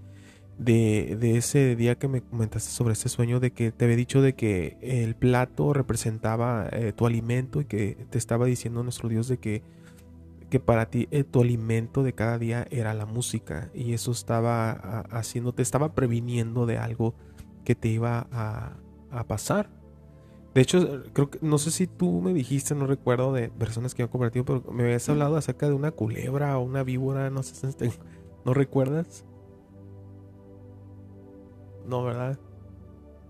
[0.59, 4.35] de, ese día que me comentaste sobre ese sueño de que te había dicho de
[4.35, 9.39] que el plato representaba eh, tu alimento y que te estaba diciendo nuestro Dios de
[9.39, 9.63] que,
[10.51, 15.01] que para ti eh, tu alimento de cada día era la música y eso estaba
[15.11, 17.15] haciendo, te estaba previniendo de algo
[17.65, 18.77] que te iba a,
[19.19, 19.69] a, pasar.
[20.55, 24.03] De hecho, creo que, no sé si tú me dijiste, no recuerdo de personas que
[24.03, 27.69] han compartido, pero me habías hablado acerca de una culebra o una víbora, no sé,
[28.45, 29.25] ¿no recuerdas?
[31.87, 32.39] No, ¿verdad?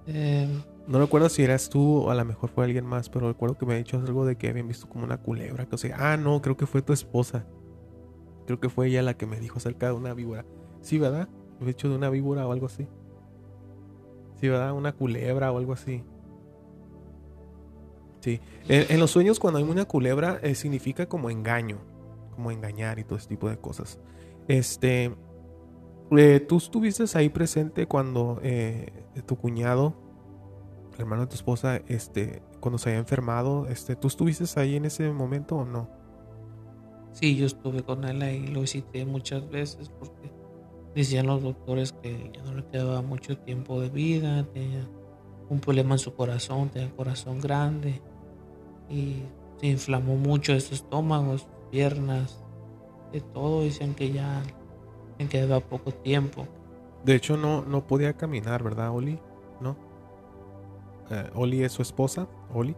[0.07, 3.57] Em, no recuerdo si eras tú o a lo mejor fue alguien más, pero recuerdo
[3.57, 5.67] que me ha dicho algo de que habían visto como una culebra.
[5.67, 7.47] Que, o sea, ah, no, creo que fue tu esposa.
[8.47, 10.45] Creo que fue ella la que me dijo acerca de una víbora.
[10.83, 11.29] Sí, ¿verdad?
[11.61, 12.87] He dicho de una víbora o algo así.
[14.49, 14.73] Sí.
[14.73, 16.03] Una culebra o algo así.
[18.21, 18.41] Sí.
[18.69, 21.79] En, los sueños cuando hay una culebra eh, significa como engaño.
[22.35, 23.99] Como engañar y todo ese tipo de cosas.
[24.49, 25.15] Este...
[26.11, 28.93] Eh, ¿Tú estuviste ahí presente cuando eh,
[29.27, 29.95] tu cuñado,
[30.95, 34.85] el hermano de tu esposa, este, cuando se había enfermado, este, ¿tú estuviste ahí en
[34.85, 35.89] ese momento o no?
[37.13, 40.31] Sí, yo estuve con él ahí, lo visité muchas veces porque
[40.95, 44.89] decían los doctores que ya no le quedaba mucho tiempo de vida, tenía
[45.49, 48.01] un problema en su corazón, tenía el corazón grande
[48.89, 49.23] y
[49.59, 52.45] se inflamó mucho de su estómago, sus piernas,
[53.13, 54.43] de todo, dicen que ya
[55.19, 56.47] me quedaba poco tiempo.
[57.05, 59.19] De hecho, no, no podía caminar, ¿verdad, Oli?
[59.61, 59.77] ¿No?
[61.11, 62.75] Eh, Oli es su esposa, Oli.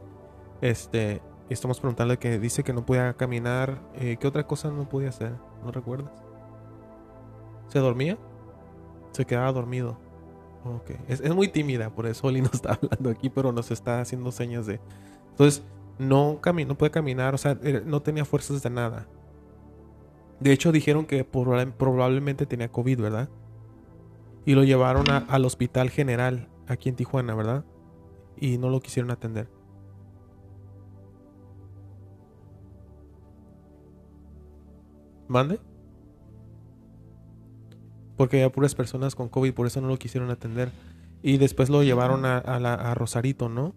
[0.60, 3.80] Este, estamos preguntándole que dice que no podía caminar.
[3.94, 5.32] Eh, ¿Qué otra cosa no podía hacer?
[5.62, 6.25] ¿No recuerdas?
[7.68, 8.18] ¿Se dormía?
[9.12, 9.98] Se quedaba dormido.
[10.64, 10.90] Ok.
[11.08, 14.32] Es, es muy tímida, por eso Oli no está hablando aquí, pero nos está haciendo
[14.32, 14.80] señas de.
[15.30, 15.62] Entonces,
[15.98, 19.06] no, no puede caminar, o sea, no tenía fuerzas de nada.
[20.40, 23.28] De hecho, dijeron que probablemente tenía COVID, ¿verdad?
[24.44, 27.64] Y lo llevaron al hospital general aquí en Tijuana, ¿verdad?
[28.36, 29.48] Y no lo quisieron atender.
[35.28, 35.58] ¿Mande?
[38.16, 40.70] Porque había puras personas con COVID, por eso no lo quisieron atender.
[41.22, 43.74] Y después lo llevaron a, a Rosarito, ¿no?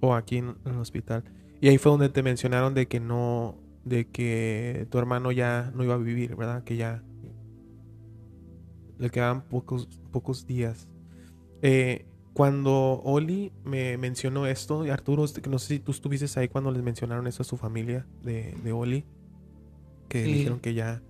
[0.00, 1.24] O aquí en el hospital.
[1.60, 5.82] Y ahí fue donde te mencionaron de que no, de que tu hermano ya no
[5.82, 6.62] iba a vivir, ¿verdad?
[6.62, 7.02] Que ya
[8.98, 10.88] le quedaban pocos, pocos días.
[11.62, 16.48] Eh, cuando Oli me mencionó esto, y Arturo, este, no sé si tú estuviste ahí
[16.48, 19.04] cuando les mencionaron eso a su familia de, de Oli,
[20.08, 21.02] que dijeron que ya,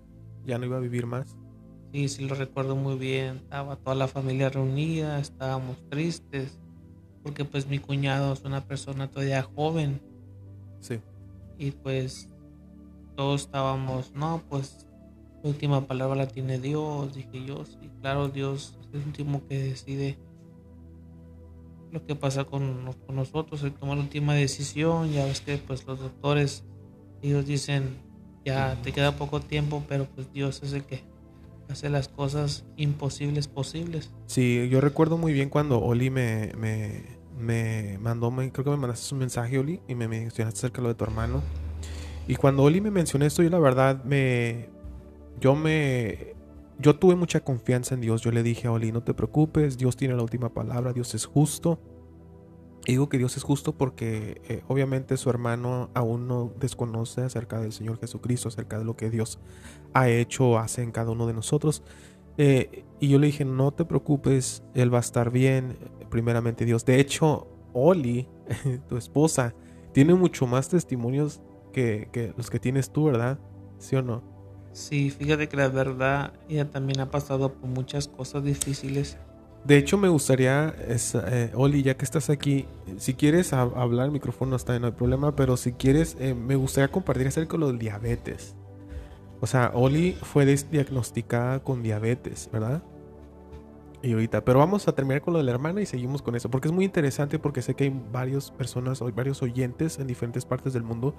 [0.49, 1.37] ya no iba a vivir más.
[1.93, 3.37] Sí, sí lo recuerdo muy bien.
[3.37, 6.59] Estaba toda la familia reunida, estábamos tristes,
[7.23, 10.01] porque pues mi cuñado es una persona todavía joven
[10.81, 11.01] Sí.
[11.59, 12.29] Y pues
[13.17, 14.87] todos estábamos, no, pues
[15.43, 19.59] la última palabra la tiene Dios, dije yo, sí, claro, Dios es el último que
[19.59, 20.19] decide
[21.91, 25.99] lo que pasa con, nosotros, el tomar la última decisión, ya ves que pues los
[25.99, 26.65] doctores,
[27.23, 27.97] ellos dicen,
[28.49, 31.03] ya te queda poco tiempo, pero pues Dios es el que
[31.69, 34.11] hace las cosas imposibles posibles.
[34.27, 39.15] Sí, yo recuerdo muy bien cuando Oli me, me me mandó, creo que me mandaste
[39.15, 41.43] un mensaje, Oli, y me mencionaste acerca de lo de tu hermano.
[42.27, 44.69] Y cuando Oli me mencionó esto, yo la verdad me,
[45.41, 46.35] yo me
[46.81, 48.23] yo tuve mucha confianza en Dios.
[48.23, 51.27] Yo le dije a Oli, no te preocupes, Dios tiene la última palabra, Dios es
[51.27, 51.81] justo.
[52.89, 57.75] Digo que Dios es justo porque eh, obviamente su hermano aún no desconoce acerca del
[57.75, 59.39] Señor Jesucristo, acerca de lo que Dios
[59.93, 61.83] ha hecho o hace en cada uno de nosotros.
[62.39, 65.77] Eh, y yo le dije, no te preocupes, Él va a estar bien,
[66.09, 66.87] primeramente Dios.
[66.87, 68.27] De hecho, Oli,
[68.89, 69.55] tu esposa,
[69.93, 71.43] tiene mucho más testimonios
[71.75, 73.39] que, que los que tienes tú, ¿verdad?
[73.77, 74.23] ¿Sí o no?
[74.73, 79.19] Sí, fíjate que la verdad, ella también ha pasado por muchas cosas difíciles.
[79.69, 82.65] De hecho, me gustaría, eh, Oli, ya que estás aquí,
[82.97, 86.89] si quieres hablar, el micrófono está no hay problema, pero si quieres, eh, me gustaría
[86.89, 88.57] compartir acerca de lo del diabetes.
[89.43, 92.83] O sea, Oli fue diagnosticada con diabetes, ¿verdad?
[94.01, 96.51] Y ahorita, pero vamos a terminar con lo de la hermana y seguimos con eso,
[96.51, 100.73] porque es muy interesante porque sé que hay varias personas, varios oyentes en diferentes partes
[100.73, 101.15] del mundo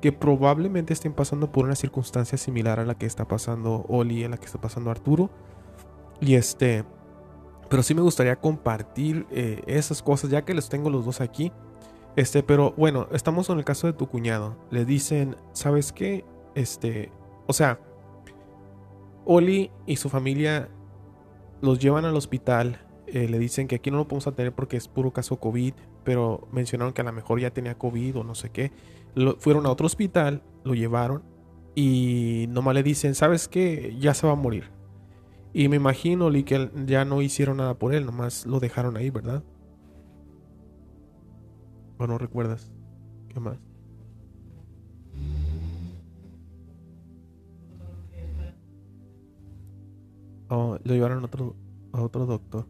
[0.00, 4.30] que probablemente estén pasando por una circunstancia similar a la que está pasando Oli, a
[4.30, 5.28] la que está pasando Arturo.
[6.22, 6.84] Y este,
[7.72, 11.52] pero sí me gustaría compartir eh, esas cosas, ya que los tengo los dos aquí.
[12.16, 14.58] Este, pero bueno, estamos en el caso de tu cuñado.
[14.70, 16.22] Le dicen, ¿sabes qué?
[16.54, 17.10] Este,
[17.46, 17.80] o sea,
[19.24, 20.68] Oli y su familia
[21.62, 22.78] los llevan al hospital.
[23.06, 25.72] Eh, le dicen que aquí no lo podemos tener porque es puro caso COVID,
[26.04, 28.70] pero mencionaron que a lo mejor ya tenía COVID o no sé qué
[29.38, 31.22] fueron a otro hospital, lo llevaron
[31.74, 33.96] y nomás le dicen, ¿sabes qué?
[33.98, 34.81] Ya se va a morir.
[35.54, 39.42] Y me imagino que ya no hicieron nada por él, nomás lo dejaron ahí, ¿verdad?
[41.98, 42.72] ¿O no recuerdas?
[43.28, 43.58] ¿Qué más?
[50.48, 51.56] Oh, lo llevaron a otro,
[51.92, 52.66] a otro doctor.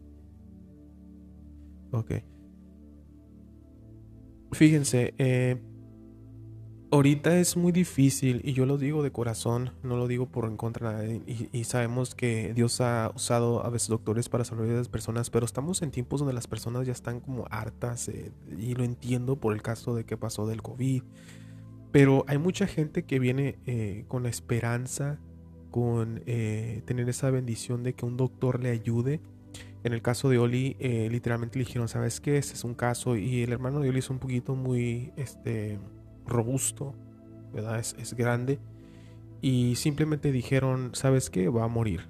[1.91, 2.11] Ok.
[4.51, 5.61] Fíjense, eh,
[6.93, 10.57] ahorita es muy difícil y yo lo digo de corazón, no lo digo por en
[10.57, 14.89] contra y, y, sabemos que Dios ha usado a veces doctores para salvar a las
[14.89, 18.83] personas, pero estamos en tiempos donde las personas ya están como hartas eh, y lo
[18.83, 21.01] entiendo por el caso de que pasó del COVID,
[21.91, 25.17] pero hay mucha gente que viene eh, con esperanza,
[25.71, 29.19] con eh, tener esa bendición de que un doctor le ayude.
[29.83, 32.37] En el caso de Oli, literalmente le dijeron, ¿sabes qué?
[32.37, 35.77] Este es un caso y el hermano de Oli es un poquito muy, este,
[36.25, 36.95] robusto,
[37.53, 37.79] ¿verdad?
[37.79, 38.59] Es, grande.
[39.41, 41.49] Y simplemente dijeron, ¿sabes qué?
[41.49, 42.09] Va a morir.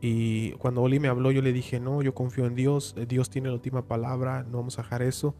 [0.00, 3.30] Y cuando Oli me habló, yo le dije, no, yo confío en Dios, eh, Dios
[3.30, 5.36] tiene la última palabra, no vamos a dejar eso.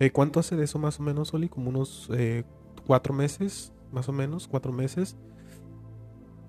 [0.00, 1.48] Eh, ¿Cuánto hace de eso más o menos, Oli?
[1.48, 2.44] Como unos eh,
[2.86, 5.16] cuatro meses, más o menos, cuatro meses.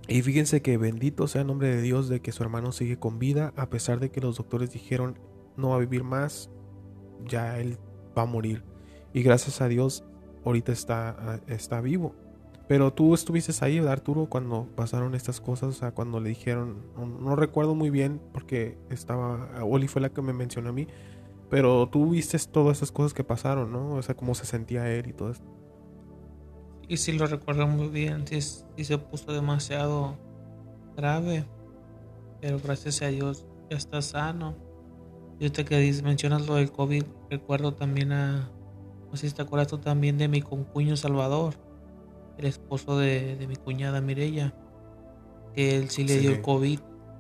[0.08, 3.20] Y fíjense que bendito sea el nombre de Dios de que su hermano sigue con
[3.20, 5.20] vida, a pesar de que los doctores dijeron,
[5.58, 6.50] no va a vivir más,
[7.28, 7.78] ya él
[8.18, 8.64] va a morir.
[9.14, 10.04] Y gracias a Dios,
[10.46, 12.16] ahorita está, ah, está vivo.
[12.68, 15.70] Pero tú estuviste ahí, ¿verdad, Arturo, cuando pasaron estas cosas?
[15.70, 20.22] O sea, cuando le dijeron, no, recuerdo muy bien porque estaba, Oli fue la que
[20.22, 20.88] me mencionó a mí,
[21.50, 23.96] pero tú viste todas esas cosas que pasaron, ¿no?
[23.96, 25.46] O sea, cómo se sentía él y todo esto.
[26.88, 30.18] Y sí lo recuerdo muy bien, sí, sí se puso demasiado
[30.96, 31.46] grave,
[32.40, 34.56] pero gracias a Dios ya está sano.
[35.42, 38.50] Y usted que mencionas lo del COVID, recuerdo también a
[39.12, 41.56] no sé si te acuerdas tú también de mi concuño Salvador,
[42.38, 44.54] el esposo de, mi cuñada Mirella,
[45.54, 46.80] que él sí le dio el COVID.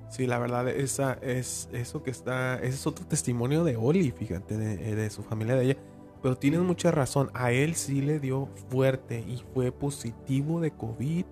[0.09, 4.57] Sí, la verdad, esa es eso que está, ese es otro testimonio de Oli, fíjate,
[4.57, 5.77] de, su familia de ella.
[6.21, 11.25] Pero tienes mucha razón, a él sí le dio fuerte y fue positivo de COVID.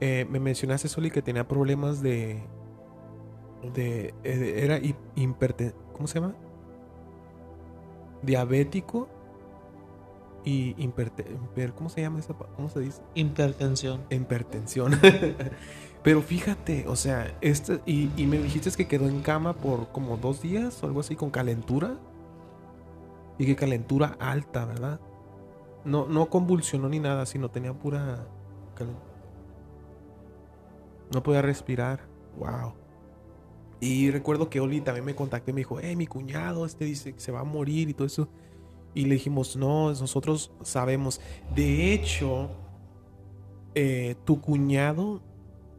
[0.00, 2.42] Eh, me mencionaste, Oli, que tenía problemas de.
[3.74, 4.78] de eh, era
[5.16, 6.34] hiper, ¿Cómo se llama?
[8.22, 9.08] Diabético
[10.44, 10.74] y
[11.74, 12.34] ¿cómo se llama esa?
[12.34, 13.02] ¿Cómo se dice?
[13.14, 14.02] Hipertensión.
[14.10, 14.98] Hipertensión.
[16.02, 20.16] Pero fíjate, o sea, este, y, y, me dijiste que quedó en cama por como
[20.16, 21.96] dos días o algo así con calentura.
[23.38, 25.00] Y que calentura alta, ¿verdad?
[25.84, 28.26] No, no convulsionó ni nada, sino tenía pura
[31.12, 32.00] No podía respirar.
[32.38, 32.74] Wow.
[33.80, 37.14] Y recuerdo que Oli también me contacté y me dijo, eh, mi cuñado, este dice
[37.14, 38.28] que se va a morir y todo eso.
[38.94, 41.20] Y le dijimos, no, nosotros sabemos.
[41.54, 42.50] De hecho,
[43.74, 45.22] eh, tu cuñado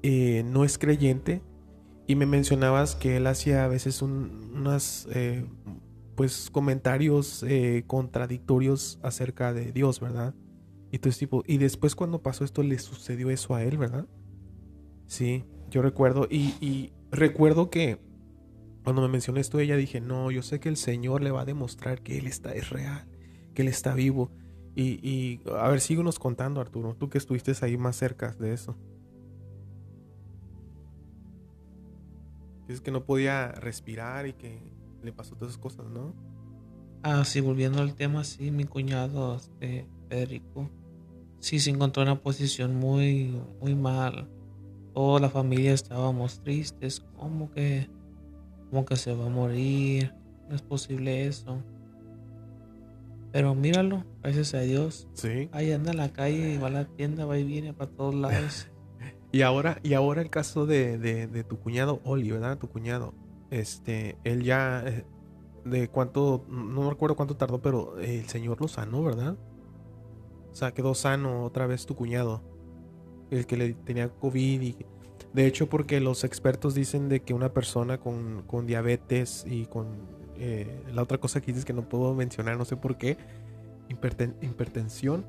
[0.01, 1.41] eh, no es creyente
[2.07, 5.45] y me mencionabas que él hacía a veces unos eh,
[6.15, 7.45] pues comentarios
[7.87, 10.33] contradictorios acerca de Dios, ¿verdad?
[10.91, 14.05] Y todo tipo, y después cuando pasó esto le sucedió eso a él, ¿verdad?
[15.07, 17.99] Sí, yo recuerdo y recuerdo que
[18.83, 21.45] cuando me mencionó esto, ella dije, no, yo sé que el Señor le va a
[21.45, 23.05] demostrar que Él está, es real,
[23.53, 24.31] que Él está vivo.
[24.75, 28.75] Y, y a ver, síguenos contando, Arturo, tú que estuviste ahí más cerca de eso.
[32.67, 34.61] Es que no podía respirar y que
[35.03, 36.13] le pasó todas esas cosas, ¿no?
[37.03, 40.69] Ah, sí, volviendo al tema, sí, mi cuñado, este, Federico,
[41.39, 44.29] sí se encontró en una posición muy, muy mal.
[44.93, 47.89] Toda la familia estábamos tristes, como que,
[48.73, 50.15] como que se va a morir,
[50.49, 51.61] no es posible eso.
[53.31, 55.07] Pero míralo, gracias a Dios.
[55.13, 55.47] Sí.
[55.51, 58.67] Ahí anda en la calle, va a la tienda, va y viene para todos lados.
[59.31, 62.59] Y ahora, y ahora el caso de, de, de tu cuñado Oli, ¿verdad?
[62.59, 63.15] Tu cuñado.
[63.49, 65.07] Este, él ya, eh,
[65.65, 69.35] de cuánto, no recuerdo cuánto tardó, pero el Señor lo sanó, ¿verdad?
[70.51, 72.43] O sea, quedó sano otra vez tu cuñado.
[73.31, 74.85] El que le tenía COVID y...
[75.33, 79.87] De hecho, porque los expertos dicen de que una persona con, con diabetes y con
[80.37, 83.17] eh, la otra cosa que dices que no puedo mencionar, no sé por qué,
[83.89, 85.25] hiperten- hipertensión,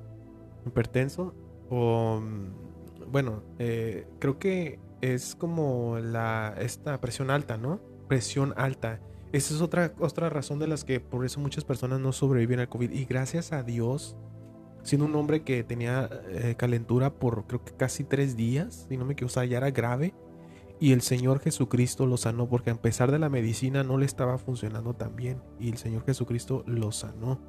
[0.67, 1.35] hipertenso,
[1.71, 7.81] o mm, bueno, eh, creo que es como la esta presión alta, ¿no?
[8.09, 9.01] Presión alta.
[9.33, 12.69] Esa es otra, otra razón de las que por eso muchas personas no sobreviven al
[12.69, 12.91] COVID.
[12.93, 14.17] Y gracias a Dios,
[14.85, 19.05] siendo un hombre que tenía eh, calentura por creo que casi tres días, si no
[19.05, 20.15] me equivoco, o sea, ya era grave.
[20.81, 24.39] Y el Señor Jesucristo lo sanó porque a pesar de la medicina no le estaba
[24.39, 25.41] funcionando tan bien.
[25.59, 27.41] Y el Señor Jesucristo lo sanó.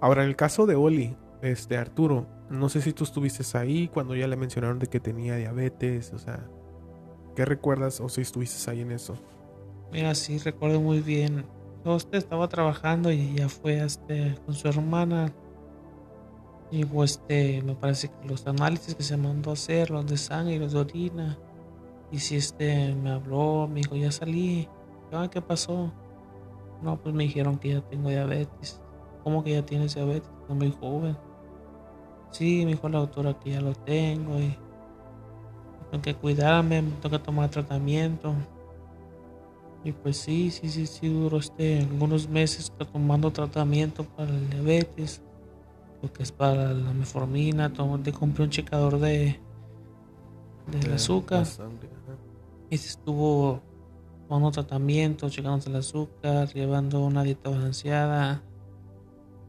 [0.00, 4.14] Ahora, en el caso de Oli, este Arturo, no sé si tú estuviste ahí cuando
[4.14, 6.48] ya le mencionaron de que tenía diabetes, o sea,
[7.34, 9.16] ¿qué recuerdas o si estuviste ahí en eso?
[9.92, 11.44] Mira, sí, recuerdo muy bien.
[11.84, 15.32] Usted estaba trabajando y ella fue este, con su hermana.
[16.74, 20.16] Y pues, este, me parece que los análisis que se mandó a hacer, los de
[20.16, 21.38] sangre y los de orina.
[22.10, 24.68] Y si este me habló, me dijo, ya salí.
[25.12, 25.92] Ah, ¿qué pasó?
[26.82, 28.80] No, pues me dijeron que ya tengo diabetes.
[29.22, 30.28] ¿Cómo que ya tienes diabetes?
[30.48, 31.16] No muy joven.
[32.32, 34.58] Sí, me dijo la doctora que ya lo tengo y
[35.92, 38.34] tengo que cuidarme, me tengo que tomar tratamiento.
[39.84, 45.22] Y pues sí, sí, sí, sí, duró este algunos meses tomando tratamiento para el diabetes,
[46.04, 49.40] lo que es para la meformina, tomo- le compré un checador de
[50.70, 51.88] del azúcar sangre,
[52.70, 53.60] y se estuvo
[54.28, 58.42] tomando tratamiento, checándose el azúcar, llevando una dieta balanceada.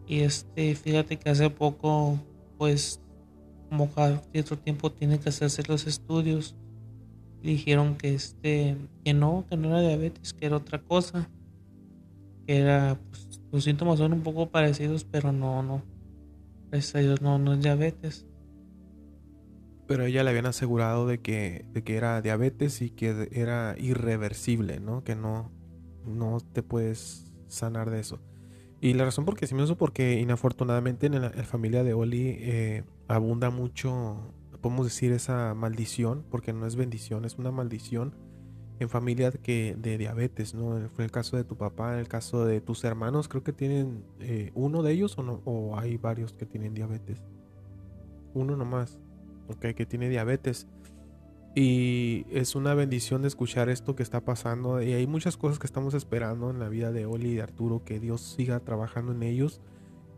[0.08, 2.20] Y este, fíjate que hace poco,
[2.58, 3.02] pues,
[3.70, 6.56] como cada cierto tiempo tiene que hacerse los estudios.
[7.42, 11.30] Le dijeron que este, que no, que no era diabetes, que era otra cosa.
[12.46, 15.82] Que era, pues, los síntomas son un poco parecidos, pero no, no.
[16.72, 18.26] Gracias a no, no es diabetes.
[19.88, 24.80] Pero ella le habían asegurado de que, de que era diabetes y que era irreversible,
[24.80, 25.04] ¿no?
[25.04, 25.52] Que no,
[26.06, 28.20] no te puedes sanar de eso.
[28.82, 31.94] Y la razón por qué sí me porque inafortunadamente en la, en la familia de
[31.94, 38.16] Oli eh, abunda mucho, podemos decir, esa maldición, porque no es bendición, es una maldición
[38.80, 40.90] en familias que de diabetes, ¿no?
[40.90, 44.52] Fue el caso de tu papá, el caso de tus hermanos, creo que tienen eh,
[44.54, 47.24] uno de ellos o no, o hay varios que tienen diabetes.
[48.34, 49.00] Uno nomás,
[49.48, 50.68] ok, que tiene diabetes.
[51.58, 54.82] Y es una bendición de escuchar esto que está pasando.
[54.82, 57.86] Y hay muchas cosas que estamos esperando en la vida de Oli y de Arturo,
[57.86, 59.62] que Dios siga trabajando en ellos.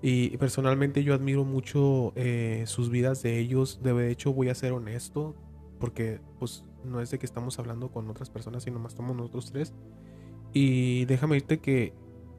[0.01, 3.81] Y personalmente yo admiro mucho eh, sus vidas de ellos.
[3.83, 5.35] De hecho, voy a ser honesto,
[5.79, 9.51] porque pues no es de que estamos hablando con otras personas, sino más estamos nosotros
[9.51, 9.73] tres.
[10.53, 11.93] Y déjame decirte que,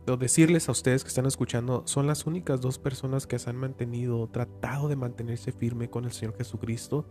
[0.07, 3.57] o decirles a ustedes que están escuchando, son las únicas dos personas que se han
[3.57, 7.07] mantenido, tratado de mantenerse firme con el Señor Jesucristo.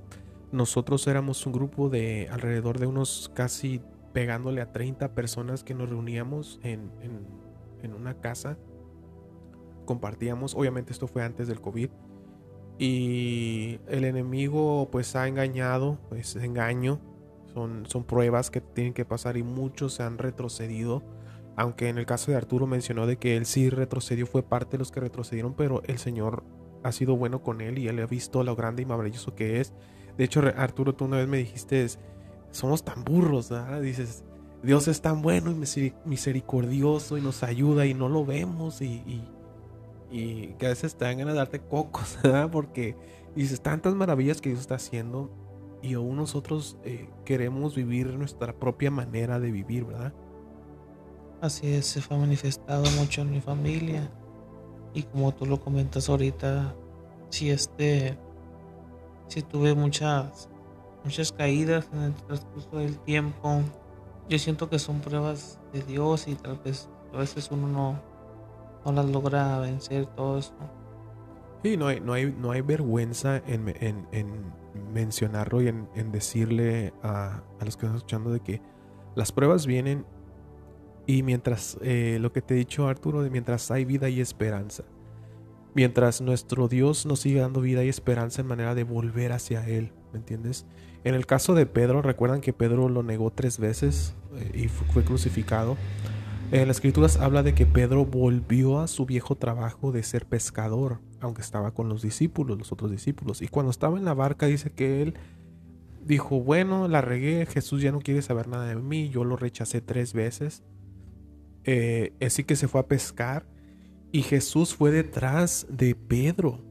[0.51, 3.81] Nosotros éramos un grupo de alrededor de unos casi
[4.13, 6.91] pegándole a 30 personas que nos reuníamos en,
[7.83, 8.57] en, una casa.
[9.85, 11.89] Compartíamos, obviamente esto fue antes del COVID.
[12.79, 16.99] Y el enemigo pues ha engañado, es engaño,
[17.57, 21.03] son, son pruebas que tienen que pasar y muchos se han retrocedido.
[21.55, 24.77] Aunque en el caso de Arturo mencionó de que él sí retrocedió, fue parte de
[24.77, 26.43] los que retrocedieron, pero el Señor
[26.83, 29.73] ha sido bueno con él y él ha visto lo grande y maravilloso que es.
[30.17, 31.87] De hecho, Arturo, tú una vez me dijiste,
[32.51, 33.81] somos tan burros, ¿verdad?
[33.81, 34.23] Dices,
[34.61, 39.01] Dios es tan bueno y miseri- misericordioso y nos ayuda y no lo vemos y,
[40.11, 42.51] y, que a veces te dan darte cocos, ¿verdad?
[42.51, 42.95] Porque
[43.35, 45.31] dices tantas maravillas que Dios está haciendo
[45.81, 50.13] y aún nosotros eh, queremos vivir nuestra propia manera de vivir, ¿verdad?
[51.41, 54.09] Así es, se fue manifestado mucho en mi familia.
[54.93, 56.73] Y como tú lo comentas ahorita,
[57.29, 58.17] sí este
[59.27, 60.49] sí tuve muchas
[61.03, 63.61] muchas caídas en el transcurso del tiempo.
[64.29, 67.99] Yo siento que son pruebas de Dios y tal vez a veces uno no,
[68.85, 70.53] no las logra vencer todo eso.
[71.63, 76.93] Sí, no hay, no hay, no hay vergüenza en, en- en mencionarlo y en, decirle
[77.03, 78.61] a, a los que están escuchando de que
[79.15, 80.05] Las pruebas vienen
[81.07, 84.83] y mientras, eh, lo que te he dicho Arturo, de mientras hay vida y esperanza.
[85.73, 89.93] Mientras nuestro Dios nos sigue dando vida y esperanza en manera de volver hacia Él,
[90.11, 90.65] ¿me entiendes?
[91.05, 95.05] En el caso de Pedro, recuerdan que Pedro lo negó tres veces eh, y fue
[95.05, 95.77] crucificado.
[96.51, 100.99] En las escrituras habla de que Pedro volvió a su viejo trabajo de ser pescador,
[101.19, 103.41] aunque estaba con los discípulos, los otros discípulos.
[103.41, 105.15] Y cuando estaba en la barca dice que él
[106.05, 109.81] dijo, bueno, la regué, Jesús ya no quiere saber nada de mí, yo lo rechacé
[109.81, 110.63] tres veces.
[111.63, 113.45] Eh, así que se fue a pescar
[114.11, 116.63] y Jesús fue detrás de Pedro.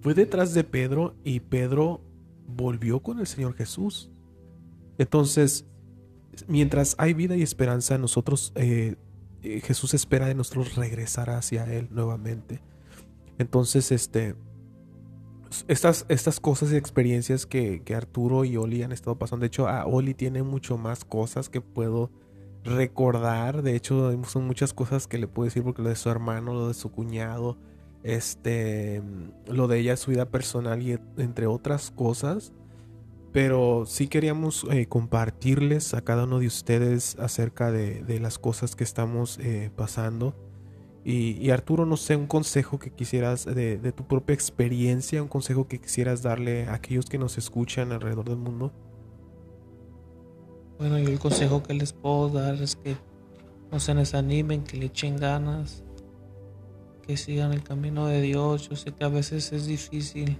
[0.00, 2.00] Fue detrás de Pedro y Pedro
[2.46, 4.10] volvió con el Señor Jesús.
[4.98, 5.66] Entonces,
[6.48, 8.96] mientras hay vida y esperanza, nosotros, eh,
[9.42, 12.60] eh, Jesús espera de nosotros regresar hacia Él nuevamente.
[13.42, 14.36] Entonces, este,
[15.68, 19.84] estas, estas cosas y experiencias que, Arturo y Oli han estado pasando, de hecho, a
[19.84, 22.10] Oli tiene mucho más cosas que puedo
[22.64, 23.62] recordar.
[23.62, 26.68] De hecho, son muchas cosas que le puedo decir porque lo de su hermano, lo
[26.68, 27.58] de su cuñado,
[28.04, 29.02] este,
[29.46, 32.52] lo de ella, su vida personal y entre otras cosas.
[33.32, 38.84] Pero sí queríamos eh, compartirles a cada uno de ustedes acerca de, las cosas que
[38.84, 40.36] estamos eh, pasando.
[41.04, 45.80] Y, Arturo, no sé, un consejo que quisieras de, tu propia experiencia, un consejo que
[45.80, 48.72] quisieras darle a aquellos que nos escuchan alrededor del mundo.
[50.78, 52.96] Bueno, yo el consejo que les puedo dar es que
[53.72, 55.82] no se desanimen, que le echen ganas,
[57.04, 58.68] que sigan el camino de Dios.
[58.68, 60.38] Yo sé que a veces es difícil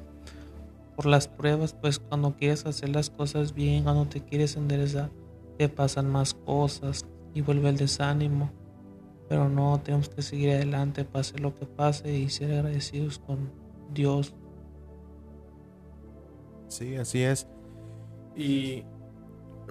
[0.95, 5.11] por las pruebas, pues cuando quieres hacer las cosas bien, cuando te quieres enderezar,
[5.59, 7.05] te pasan más cosas
[7.35, 8.62] y vuelve el desánimo.
[9.29, 13.51] Pero no, tenemos que seguir adelante, pase lo que pase y ser agradecidos con
[13.93, 14.35] Dios.
[16.69, 17.47] Sí, así es.
[18.37, 18.85] Y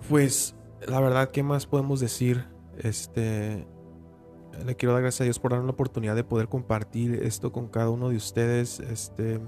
[0.09, 0.55] pues
[0.87, 2.45] la verdad, ¿qué más podemos decir?
[2.77, 3.65] Este,
[4.65, 7.67] le quiero dar gracias a Dios por darme la oportunidad de poder compartir esto con
[7.67, 8.79] cada uno de ustedes.
[8.79, 9.39] Este,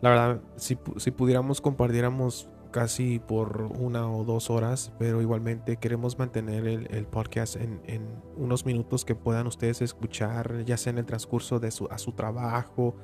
[0.00, 6.18] la verdad, si, si pudiéramos compartiéramos casi por una o dos horas, pero igualmente queremos
[6.18, 7.80] mantener el, podcast en,
[8.36, 12.10] unos minutos que puedan ustedes escuchar, ya sea en el transcurso de su, a su
[12.14, 12.96] trabajo,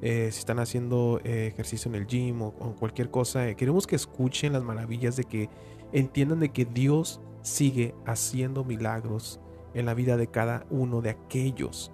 [0.00, 3.52] eh, si están haciendo eh, ejercicio en el gym o, cualquier cosa.
[3.56, 5.50] queremos que escuchen las maravillas de que
[5.90, 9.40] entiendan de que Dios sigue haciendo milagros
[9.74, 11.90] en la vida de cada uno de aquellos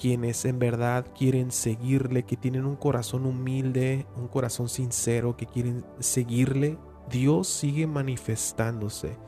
[0.00, 5.84] quienes en verdad quieren seguirle, que tienen un corazón humilde, un corazón sincero, que quieren
[5.98, 6.78] seguirle,
[7.10, 9.18] Dios sigue manifestándose.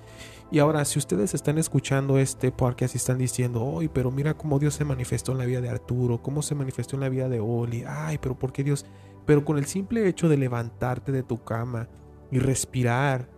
[0.50, 4.58] Y ahora, si ustedes están escuchando este podcast y están diciendo, ay, pero mira cómo
[4.58, 7.40] Dios se manifestó en la vida de Arturo, cómo se manifestó en la vida de
[7.40, 8.86] Oli, ay, pero ¿por qué Dios?
[9.26, 11.88] Pero con el simple hecho de levantarte de tu cama
[12.30, 13.28] y respirar,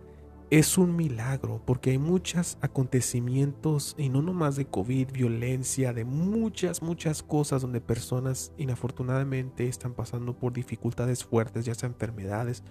[0.51, 6.81] es un milagro porque hay muchos acontecimientos y no nomás de COVID, violencia, de muchas,
[6.81, 12.63] muchas cosas donde personas inafortunadamente están pasando por dificultades fuertes, ya sea enfermedades,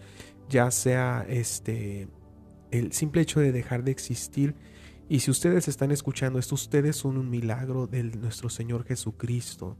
[0.49, 2.09] ya sea este
[2.71, 4.55] el simple hecho de dejar de existir.
[5.09, 9.77] Y si ustedes están escuchando esto, ustedes son un milagro de nuestro Señor Jesucristo.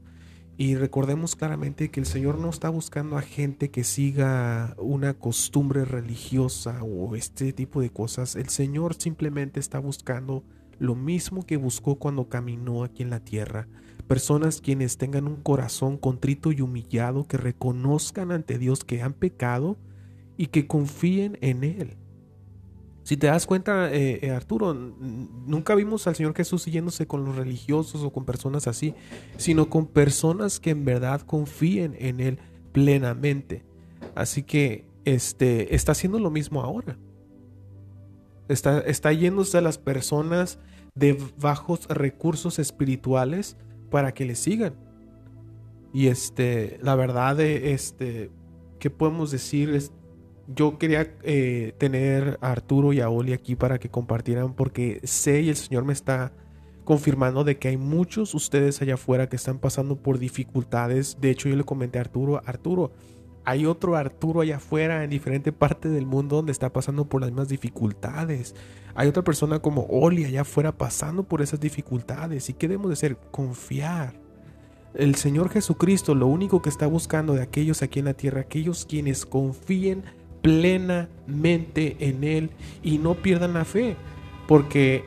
[0.57, 5.83] Y recordemos claramente que el Señor no está buscando a gente que siga una costumbre
[5.83, 8.37] religiosa o este tipo de cosas.
[8.37, 10.43] El Señor simplemente está buscando
[10.79, 13.67] lo mismo que buscó cuando caminó aquí en la tierra.
[14.07, 19.77] Personas quienes tengan un corazón contrito y humillado, que reconozcan ante Dios que han pecado
[20.37, 21.97] y que confíen en Él.
[23.05, 27.35] Si te das cuenta, eh, eh, Arturo, nunca vimos al Señor Jesús siguiéndose con los
[27.35, 28.95] religiosos o con personas así,
[29.37, 32.39] sino con personas que en verdad confíen en Él
[32.71, 33.63] plenamente.
[34.15, 36.97] Así que este, está haciendo lo mismo ahora.
[38.47, 40.57] Está, está yéndose a las personas
[40.95, 43.55] de bajos recursos espirituales
[43.91, 44.73] para que le sigan.
[45.93, 48.31] Y este, la verdad, este,
[48.79, 49.79] ¿qué podemos decir?
[50.47, 55.41] Yo quería eh, tener a Arturo y a Oli aquí para que compartieran porque sé
[55.41, 56.31] y el Señor me está
[56.83, 61.17] confirmando de que hay muchos ustedes allá afuera que están pasando por dificultades.
[61.19, 62.91] De hecho, yo le comenté a Arturo, Arturo,
[63.43, 67.31] hay otro Arturo allá afuera en diferente parte del mundo donde está pasando por las
[67.31, 68.55] mismas dificultades.
[68.95, 72.49] Hay otra persona como Oli allá afuera pasando por esas dificultades.
[72.49, 73.17] ¿Y qué debemos de hacer?
[73.31, 74.13] Confiar.
[74.93, 78.85] El Señor Jesucristo lo único que está buscando de aquellos aquí en la tierra, aquellos
[78.85, 80.03] quienes confíen
[80.45, 82.51] plenamente en Él
[82.83, 83.95] y no pierdan la fe.
[84.47, 85.03] Porque,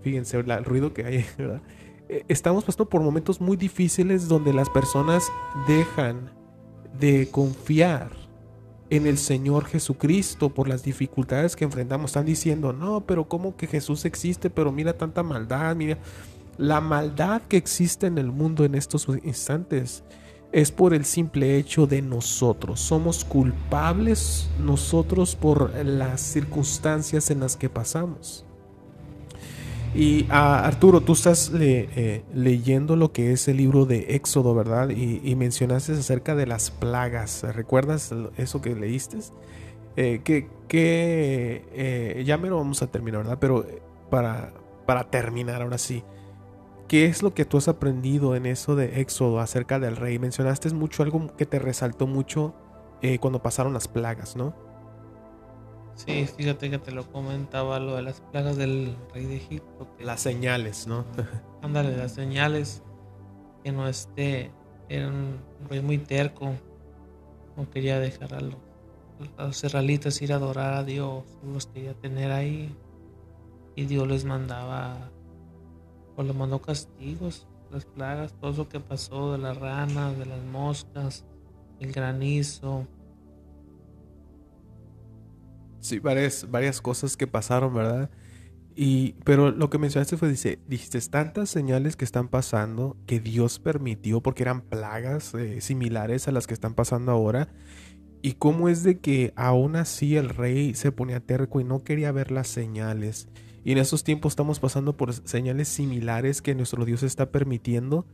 [0.00, 1.26] fíjense el ruido que hay,
[2.08, 5.24] eh, Estamos pasando por momentos muy difíciles donde las personas
[5.68, 6.30] dejan
[6.98, 8.12] de confiar
[8.88, 12.10] en el Señor Jesucristo por las dificultades que enfrentamos.
[12.10, 14.48] Están diciendo, no, pero ¿cómo que Jesús existe?
[14.48, 15.98] Pero mira tanta maldad, mira
[16.56, 20.02] la maldad que existe en el mundo en estos instantes
[20.52, 22.80] es por el simple hecho de nosotros.
[22.80, 28.44] Somos culpables nosotros por las circunstancias en las que pasamos.
[29.94, 34.88] Y ah, Arturo, tú estás eh, leyendo lo que es el libro de Éxodo, ¿verdad?
[34.90, 37.42] Y, mencionaste acerca de las plagas.
[37.54, 39.18] ¿Recuerdas eso que leíste?
[39.96, 43.38] Eh, que, eh, ya me lo vamos a terminar, ¿verdad?
[43.38, 43.66] Pero
[44.10, 44.52] para,
[44.86, 46.02] para terminar ahora sí.
[46.92, 50.18] ¿Qué es lo que tú has aprendido en eso de Éxodo acerca del rey?
[50.18, 52.54] Mencionaste mucho algo que te resaltó mucho
[53.00, 54.54] eh, cuando pasaron las plagas, ¿no?
[55.94, 59.88] Sí, fíjate que te lo comentaba lo de las plagas del rey de Egipto.
[60.00, 61.06] las señales, ¿no?
[61.62, 62.82] Ándale, las señales
[63.64, 64.50] que no esté.
[64.90, 65.38] Era un
[65.70, 66.52] rey muy terco.
[67.56, 68.56] No quería dejar a los,
[69.38, 71.24] a los israelitas ir a adorar a Dios.
[71.42, 72.76] Los quería tener ahí.
[73.76, 75.10] Y Dios les mandaba
[76.16, 80.42] o le mandó castigos, las plagas, todo lo que pasó de las ranas, de las
[80.44, 81.24] moscas,
[81.80, 82.86] el granizo.
[85.80, 88.10] Sí, varias, varias cosas que pasaron, ¿verdad?
[88.74, 93.58] Y, pero lo que mencionaste fue, dice, dijiste tantas señales que están pasando que Dios
[93.58, 97.48] permitió porque eran plagas eh, similares a las que están pasando ahora.
[98.22, 102.12] Y cómo es de que aún así el rey se ponía terco y no quería
[102.12, 103.28] ver las señales.
[103.64, 108.06] Y en estos tiempos estamos pasando por señales similares que nuestro Dios está permitiendo,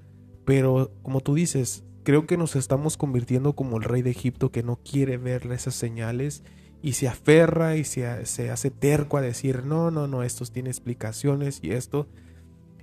[0.44, 4.62] pero como tú dices, creo que nos estamos convirtiendo como el rey de Egipto que
[4.62, 6.42] no quiere ver esas señales
[6.82, 10.70] y se aferra y se, se hace terco a decir, no, no, no, esto tiene
[10.70, 12.08] explicaciones y esto.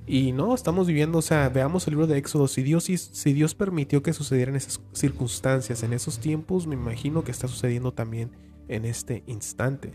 [0.07, 3.55] Y no, estamos viviendo, o sea, veamos el libro de Éxodo, si Dios, si Dios
[3.55, 8.31] permitió que sucedieran esas circunstancias en esos tiempos, me imagino que está sucediendo también
[8.67, 9.93] en este instante.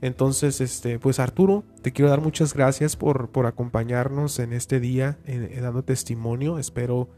[0.00, 5.18] Entonces, este, pues Arturo, te quiero dar muchas gracias por, por acompañarnos en este día,
[5.60, 6.58] dando testimonio.
[6.58, 7.08] Espero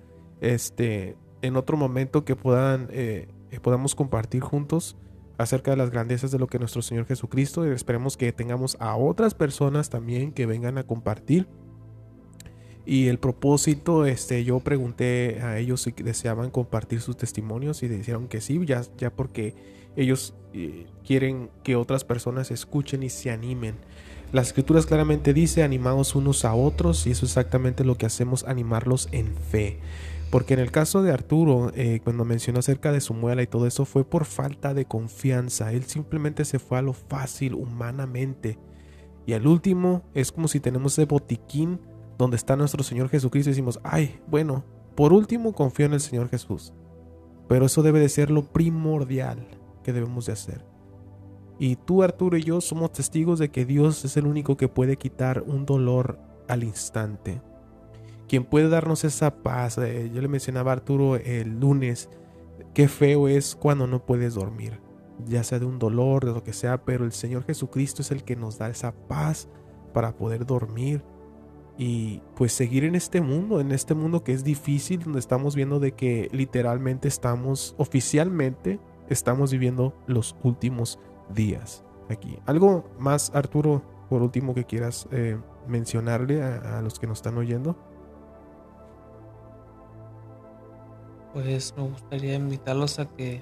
[0.41, 3.29] este, en otro momento que puedan, eh,
[3.62, 4.97] podamos compartir juntos
[5.39, 8.97] acerca de las grandezas de lo que nuestro Señor Jesucristo y esperemos que tengamos a
[8.97, 11.49] otras personas también que vengan a compartir.
[12.85, 18.29] Y el propósito, este, yo pregunté a ellos si deseaban compartir sus testimonios y dijeron
[18.29, 19.55] que sí, ya, ya porque
[19.97, 23.76] ellos eh, quieren que otras personas escuchen y se animen.
[24.32, 28.45] Las escrituras claramente dice animados unos a otros y eso es exactamente lo que hacemos,
[28.45, 29.80] animarlos en fe.
[30.30, 33.66] Porque en el caso de Arturo, eh, cuando mencionó acerca de su muela y todo
[33.66, 35.72] eso, fue por falta de confianza.
[35.72, 38.59] Él simplemente se fue a lo fácil humanamente.
[39.26, 41.80] Y al último es como si tenemos ese botiquín
[42.18, 44.64] donde está nuestro Señor Jesucristo y decimos, ay, bueno,
[44.95, 46.74] por último confío en el Señor Jesús.
[47.49, 49.57] Pero eso debe de ser lo primordial
[49.93, 50.64] debemos de hacer.
[51.59, 54.97] Y tú, Arturo y yo somos testigos de que Dios es el único que puede
[54.97, 57.43] quitar un dolor al instante.
[58.28, 59.78] Quien puede darnos esa paz.
[59.78, 62.09] Eh, yo le mencionaba a Arturo el lunes,
[62.74, 64.80] qué feo es cuando no puedes dormir,
[65.26, 68.22] ya sea de un dolor, de lo que sea, pero el Señor Jesucristo es el
[68.22, 69.49] que nos da esa paz
[69.93, 71.03] para poder dormir
[71.76, 75.80] y pues seguir en este mundo, en este mundo que es difícil, donde estamos viendo
[75.80, 80.98] de que literalmente estamos oficialmente estamos viviendo los últimos
[81.34, 82.38] días aquí.
[82.46, 87.76] ¿Algo más, Arturo, por último, que quieras eh, mencionarle a, los que nos están oyendo?
[91.32, 93.40] Pues me gustaría invitarlos a que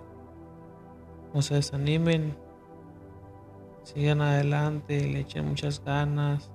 [1.32, 2.36] no se desanimen,
[3.84, 6.50] sigan adelante, le echen muchas ganas.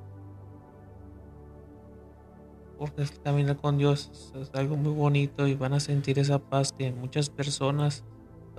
[2.77, 6.91] Porque caminar con Dios es algo muy bonito y van a sentir esa paz que
[6.91, 8.03] muchas personas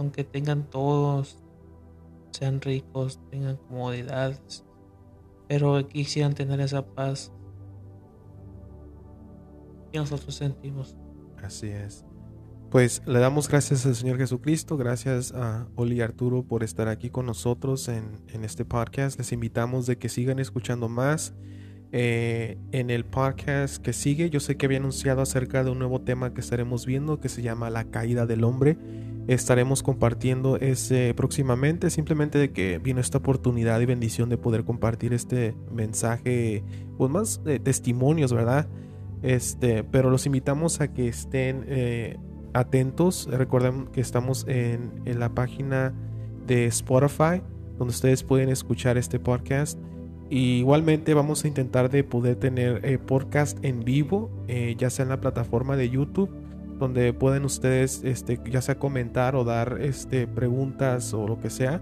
[0.03, 1.38] aunque tengan todos,
[2.32, 4.64] sean ricos, tengan comodidades,
[5.48, 7.32] pero quisieran tener esa paz
[9.92, 10.96] que nosotros sentimos.
[11.40, 12.05] Así es.
[12.70, 17.09] Pues le damos gracias al Señor Jesucristo, gracias a Oli y Arturo por estar aquí
[17.11, 19.18] con nosotros en, en este podcast.
[19.18, 21.34] Les invitamos de que sigan escuchando más.
[21.94, 26.00] Eh, en el podcast que sigue, yo sé que había anunciado acerca de un nuevo
[26.00, 28.78] tema que estaremos viendo que se llama La caída del hombre
[29.29, 31.91] estaremos compartiendo ese próximamente.
[31.91, 36.64] Simplemente de que vino esta oportunidad y bendición de poder compartir este mensaje,
[36.97, 38.68] pues más de testimonios, ¿verdad?
[39.23, 42.18] Este, pero los invitamos a que estén eh,
[42.55, 43.29] atentos.
[43.31, 45.95] Recuerden que estamos en, la página
[46.47, 47.43] de Spotify,
[47.79, 49.79] donde ustedes pueden escuchar este podcast.
[50.29, 55.03] Y igualmente vamos a intentar de poder tener eh, podcast en vivo, eh, ya sea
[55.03, 56.41] en la plataforma de YouTube
[56.79, 61.81] donde pueden ustedes este, ya sea comentar o dar este, preguntas o lo que sea.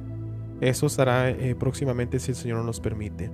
[0.61, 3.31] Eso estará eh, próximamente si el Señor nos permite.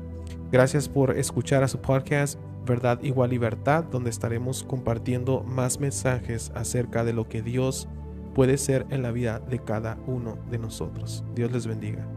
[0.52, 7.04] Gracias por escuchar a su podcast Verdad Igual Libertad, donde estaremos compartiendo más mensajes acerca
[7.04, 7.88] de lo que Dios
[8.34, 11.24] puede ser en la vida de cada uno de nosotros.
[11.34, 12.15] Dios les bendiga.